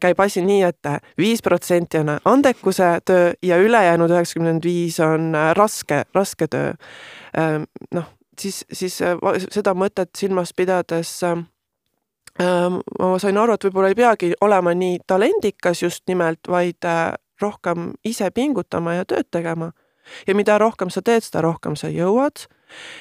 käib 0.00 0.20
asi 0.22 0.44
nii 0.46 0.62
et, 0.68 0.80
et 0.86 1.18
viis 1.20 1.42
protsenti 1.44 2.00
on 2.00 2.16
andekuse 2.24 2.96
töö 3.04 3.32
ja 3.42 3.58
ülejäänud 3.62 4.12
üheksakümmend 4.12 4.64
viis 4.64 5.00
on 5.04 5.34
raske, 5.56 6.04
raske 6.14 6.48
töö. 6.50 6.72
noh, 7.94 8.08
siis, 8.38 8.64
siis 8.72 8.96
seda 9.50 9.74
mõtet 9.74 10.14
silmas 10.16 10.52
pidades 10.56 11.18
ma 12.38 13.18
sain 13.20 13.38
aru, 13.40 13.56
et 13.56 13.64
võib-olla 13.64 13.90
ei 13.92 13.96
peagi 13.96 14.32
olema 14.44 14.74
nii 14.76 14.98
talendikas 15.08 15.82
just 15.82 16.04
nimelt, 16.08 16.48
vaid 16.48 16.84
rohkem 17.40 17.92
ise 18.04 18.30
pingutama 18.30 18.94
ja 18.94 19.04
tööd 19.04 19.28
tegema. 19.30 19.72
ja 20.26 20.34
mida 20.34 20.58
rohkem 20.58 20.90
sa 20.90 21.02
teed, 21.02 21.24
seda 21.26 21.40
rohkem 21.42 21.76
sa 21.76 21.88
jõuad 21.90 22.46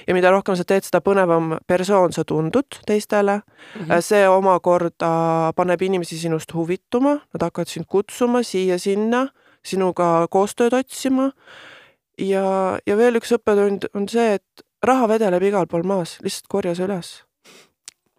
ja 0.07 0.13
mida 0.13 0.31
rohkem 0.31 0.55
sa 0.57 0.65
teed, 0.67 0.85
seda 0.85 1.01
põnevam 1.05 1.57
persoon 1.67 2.13
sa 2.13 2.23
tundud 2.25 2.79
teistele 2.87 3.37
mm. 3.41 3.81
-hmm. 3.81 4.01
see 4.01 4.27
omakorda 4.29 5.53
paneb 5.55 5.81
inimesi 5.81 6.17
sinust 6.17 6.53
huvituma, 6.53 7.19
nad 7.33 7.41
hakkavad 7.41 7.67
sind 7.67 7.85
kutsuma 7.85 8.43
siia-sinna, 8.43 9.27
sinuga 9.63 10.27
koostööd 10.29 10.73
otsima. 10.73 11.31
ja, 12.19 12.79
ja 12.85 12.97
veel 12.97 13.15
üks 13.15 13.31
õppetund 13.35 13.89
on 13.93 14.09
see, 14.09 14.33
et 14.33 14.65
raha 14.83 15.07
vedeleb 15.07 15.43
igal 15.43 15.67
pool 15.67 15.83
maas, 15.83 16.17
lihtsalt 16.21 16.47
korja 16.47 16.75
see 16.75 16.85
üles 16.85 17.23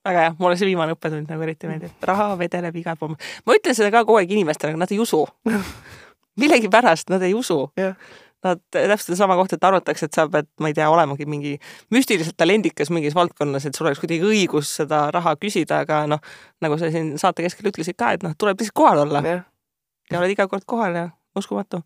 väga 0.07 0.21
hea, 0.21 0.35
mulle 0.39 0.57
see 0.57 0.69
viimane 0.69 0.95
õppetund 0.95 1.31
nagu 1.31 1.43
eriti 1.43 1.67
meeldib, 1.67 1.95
raha 2.03 2.37
vedeleb 2.39 2.77
igal 2.77 2.97
pool. 2.97 3.17
ma 3.47 3.55
ütlen 3.55 3.75
seda 3.75 3.91
ka 3.91 4.05
kogu 4.05 4.19
aeg 4.19 4.31
inimestele, 4.31 4.75
aga 4.75 4.79
nad 4.85 4.93
ei 4.93 4.99
usu 5.03 5.27
millegipärast 6.41 7.13
nad 7.13 7.23
ei 7.27 7.35
usu 7.35 7.67
yeah.. 7.79 7.97
Nad 8.45 8.61
täpselt 8.71 9.09
sedasama 9.09 9.35
kohta, 9.35 9.57
et 9.57 9.65
arvatakse, 9.65 10.07
et 10.07 10.15
sa 10.15 10.27
pead, 10.31 10.47
ma 10.63 10.69
ei 10.71 10.75
tea, 10.77 10.85
olemagi 10.93 11.25
mingi 11.27 11.55
müstiliselt 11.91 12.37
talendikas 12.39 12.93
mingis 12.95 13.17
valdkonnas, 13.17 13.65
et 13.67 13.75
sul 13.75 13.89
oleks 13.89 13.99
kuidagi 13.99 14.23
õigus 14.23 14.75
seda 14.77 15.07
raha 15.11 15.33
küsida, 15.41 15.81
aga 15.83 16.03
noh, 16.07 16.21
nagu 16.63 16.77
sa 16.79 16.93
siin 16.93 17.17
saate 17.19 17.43
keskel 17.43 17.73
ütlesid 17.73 17.97
ka, 17.99 18.13
et 18.15 18.23
noh, 18.23 18.37
tuleb 18.39 18.61
lihtsalt 18.61 18.77
kohal 18.77 19.03
olla 19.07 19.25
yeah.. 19.25 19.43
ja 20.13 20.21
oled 20.21 20.37
iga 20.37 20.47
kord 20.53 20.69
kohal 20.69 20.95
ja 20.95 21.09
uskumatu 21.37 21.81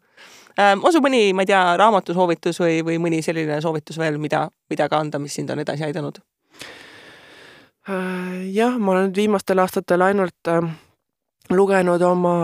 ähm,. 0.59 0.83
on 0.85 0.93
sul 0.93 1.07
mõni, 1.07 1.31
ma 1.33 1.47
ei 1.47 1.53
tea, 1.55 1.63
raamatusoovitus 1.81 2.61
või, 2.61 2.83
või 2.85 2.99
mõni 3.07 3.23
selline 3.25 3.63
soovitus 3.63 3.99
veel, 4.03 4.19
mida, 4.21 4.49
mida 4.71 4.91
ka 4.91 5.01
anda, 5.01 5.23
mis 5.23 5.39
sind 5.39 5.55
on 5.55 5.63
edasi 5.65 5.87
aidanud? 5.87 6.21
Äh, 7.89 8.51
jah, 8.53 8.77
ma 8.79 8.99
olen 8.99 9.15
viimastel 9.17 9.63
aastatel 9.63 10.05
ainult 10.05 10.51
äh, 10.51 10.61
lugenud 11.51 12.03
oma 12.03 12.35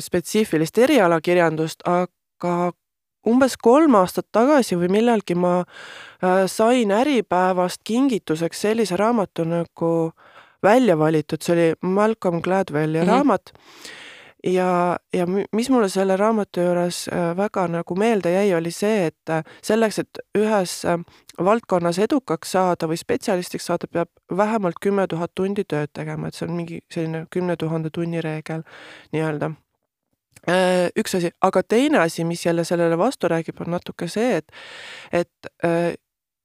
spetsiifilist 0.00 0.78
erialakirjandust, 0.78 1.82
aga 1.88 2.72
umbes 3.26 3.56
kolm 3.60 3.96
aastat 4.00 4.28
tagasi 4.32 4.78
või 4.80 4.90
millalgi 4.96 5.36
ma 5.36 5.60
äh, 5.60 6.44
sain 6.48 6.92
Äripäevast 6.94 7.82
kingituseks 7.84 8.66
sellise 8.68 9.00
raamatu 9.00 9.48
nagu 9.48 9.94
Välja 10.60 10.92
valitud, 10.98 11.40
see 11.40 11.54
oli 11.54 11.92
Malcolm 11.96 12.42
Gladwelli 12.44 12.98
mm 12.98 13.04
-hmm. 13.04 13.08
raamat 13.08 13.52
ja, 14.44 14.98
ja 15.12 15.26
mis 15.52 15.70
mulle 15.70 15.88
selle 15.88 16.16
raamatu 16.16 16.60
juures 16.64 17.04
äh, 17.12 17.30
väga 17.36 17.66
nagu 17.68 17.96
meelde 17.98 18.32
jäi, 18.32 18.54
oli 18.54 18.72
see, 18.74 19.06
et 19.10 19.32
äh, 19.32 19.44
selleks, 19.62 19.98
et 19.98 20.20
ühes 20.38 20.80
äh, 20.88 20.98
valdkonnas 21.38 21.98
edukaks 21.98 22.52
saada 22.56 22.88
või 22.90 22.98
spetsialistiks 23.00 23.66
saada, 23.70 23.88
peab 23.92 24.10
vähemalt 24.36 24.80
kümme 24.82 25.06
tuhat 25.08 25.34
tundi 25.34 25.64
tööd 25.64 25.92
tegema, 25.96 26.28
et 26.28 26.38
see 26.38 26.48
on 26.48 26.54
mingi 26.56 26.80
selline 26.92 27.26
kümne 27.30 27.56
tuhande 27.60 27.90
tunni 27.90 28.22
reegel 28.24 28.64
nii-öelda. 29.12 29.52
Üks 30.96 31.12
asi, 31.18 31.28
aga 31.44 31.60
teine 31.62 31.98
asi, 32.00 32.24
mis 32.24 32.46
jälle 32.46 32.64
sellele 32.64 32.96
vastu 32.98 33.28
räägib, 33.28 33.58
on 33.60 33.74
natuke 33.74 34.06
see, 34.08 34.38
et, 34.38 34.46
et 35.12 35.50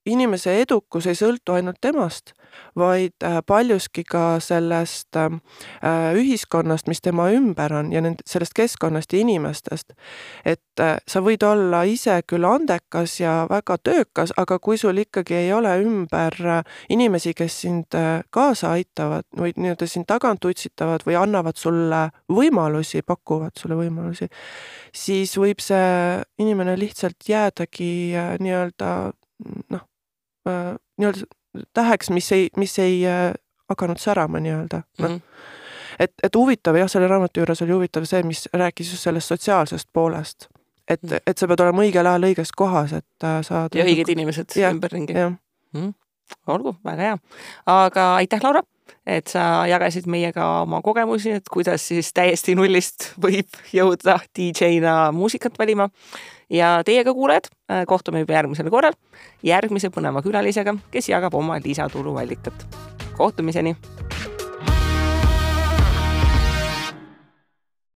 inimese 0.06 0.54
edukus 0.62 1.08
ei 1.10 1.18
sõltu 1.18 1.56
ainult 1.56 1.80
temast, 1.82 2.34
vaid 2.78 3.16
äh, 3.26 3.40
paljuski 3.48 4.04
ka 4.08 4.38
sellest 4.44 5.18
äh, 5.18 5.32
ühiskonnast, 6.16 6.90
mis 6.92 7.02
tema 7.04 7.28
ümber 7.34 7.74
on 7.80 7.92
ja 7.94 8.04
nend-, 8.06 8.22
sellest 8.30 8.54
keskkonnast 8.56 9.14
ja 9.14 9.22
inimestest. 9.24 9.96
et 10.46 10.84
äh, 10.84 10.98
sa 11.08 11.22
võid 11.26 11.44
olla 11.46 11.84
ise 11.90 12.20
küll 12.28 12.46
andekas 12.46 13.20
ja 13.20 13.46
väga 13.50 13.78
töökas, 13.84 14.34
aga 14.38 14.60
kui 14.60 14.78
sul 14.78 15.02
ikkagi 15.02 15.40
ei 15.40 15.54
ole 15.54 15.74
ümber 15.82 16.38
inimesi, 16.90 17.34
kes 17.34 17.62
sind 17.66 17.98
kaasa 18.30 18.76
aitavad 18.76 19.26
või 19.38 19.56
nii-öelda 19.56 19.88
sind 19.90 20.08
tagant 20.08 20.46
utsitavad 20.46 21.06
või 21.08 21.18
annavad 21.20 21.58
sulle 21.58 22.10
võimalusi, 22.32 23.02
pakuvad 23.06 23.58
sulle 23.58 23.78
võimalusi, 23.80 24.30
siis 24.94 25.36
võib 25.40 25.64
see 25.64 26.22
inimene 26.42 26.78
lihtsalt 26.80 27.30
jäädagi 27.30 27.92
nii-öelda 28.40 28.94
noh, 29.74 29.86
Äh, 29.86 29.95
nii-öelda 30.46 31.26
täheks, 31.74 32.10
mis 32.10 32.32
ei, 32.32 32.50
mis 32.58 32.80
ei 32.80 33.00
äh, 33.08 33.34
hakanud 33.70 33.98
särama 33.98 34.40
nii-öelda 34.40 34.82
mm. 35.00 35.06
-hmm. 35.06 35.22
et, 36.00 36.14
et 36.24 36.36
huvitav 36.36 36.76
jah, 36.76 36.90
selle 36.92 37.08
raamatu 37.08 37.40
juures 37.40 37.62
oli 37.62 37.72
huvitav 37.72 38.06
see, 38.06 38.24
mis 38.24 38.50
rääkis 38.54 38.92
just 38.92 39.04
sellest 39.04 39.28
sotsiaalsest 39.28 39.90
poolest. 39.94 40.48
et 40.88 41.04
mm, 41.04 41.10
-hmm. 41.10 41.20
et 41.28 41.38
sa 41.38 41.48
pead 41.48 41.60
olema 41.60 41.82
õigel 41.82 42.08
ajal 42.08 42.30
õiges 42.30 42.54
kohas, 42.56 42.94
et 42.94 43.24
äh, 43.24 43.42
saada. 43.42 43.78
ja 43.78 43.86
õiged 43.86 44.12
inimesed 44.12 44.58
ümberringi. 44.72 45.14
Mm 45.74 45.94
olgu, 46.48 46.76
väga 46.86 47.02
hea. 47.02 47.18
aga 47.66 48.16
aitäh, 48.16 48.40
Laura 48.44 48.62
et 49.06 49.30
sa 49.30 49.66
jagasid 49.70 50.08
meiega 50.10 50.46
oma 50.62 50.82
kogemusi, 50.86 51.32
et 51.38 51.50
kuidas 51.52 51.88
siis 51.88 52.12
täiesti 52.14 52.56
nullist 52.58 53.12
võib 53.22 53.60
jõuda 53.74 54.20
DJ-na 54.38 55.12
muusikat 55.16 55.58
valima 55.60 55.90
ja 56.50 56.82
teiega, 56.86 57.14
kuulajad, 57.14 57.50
äh, 57.72 57.86
kohtume 57.88 58.20
juba 58.24 58.34
järgmisel 58.34 58.70
korral 58.70 58.94
järgmise 59.44 59.90
põneva 59.94 60.22
külalisega, 60.26 60.76
kes 60.92 61.10
jagab 61.10 61.34
oma 61.34 61.60
lisatuluallikat. 61.64 62.66
kohtumiseni 63.18 63.76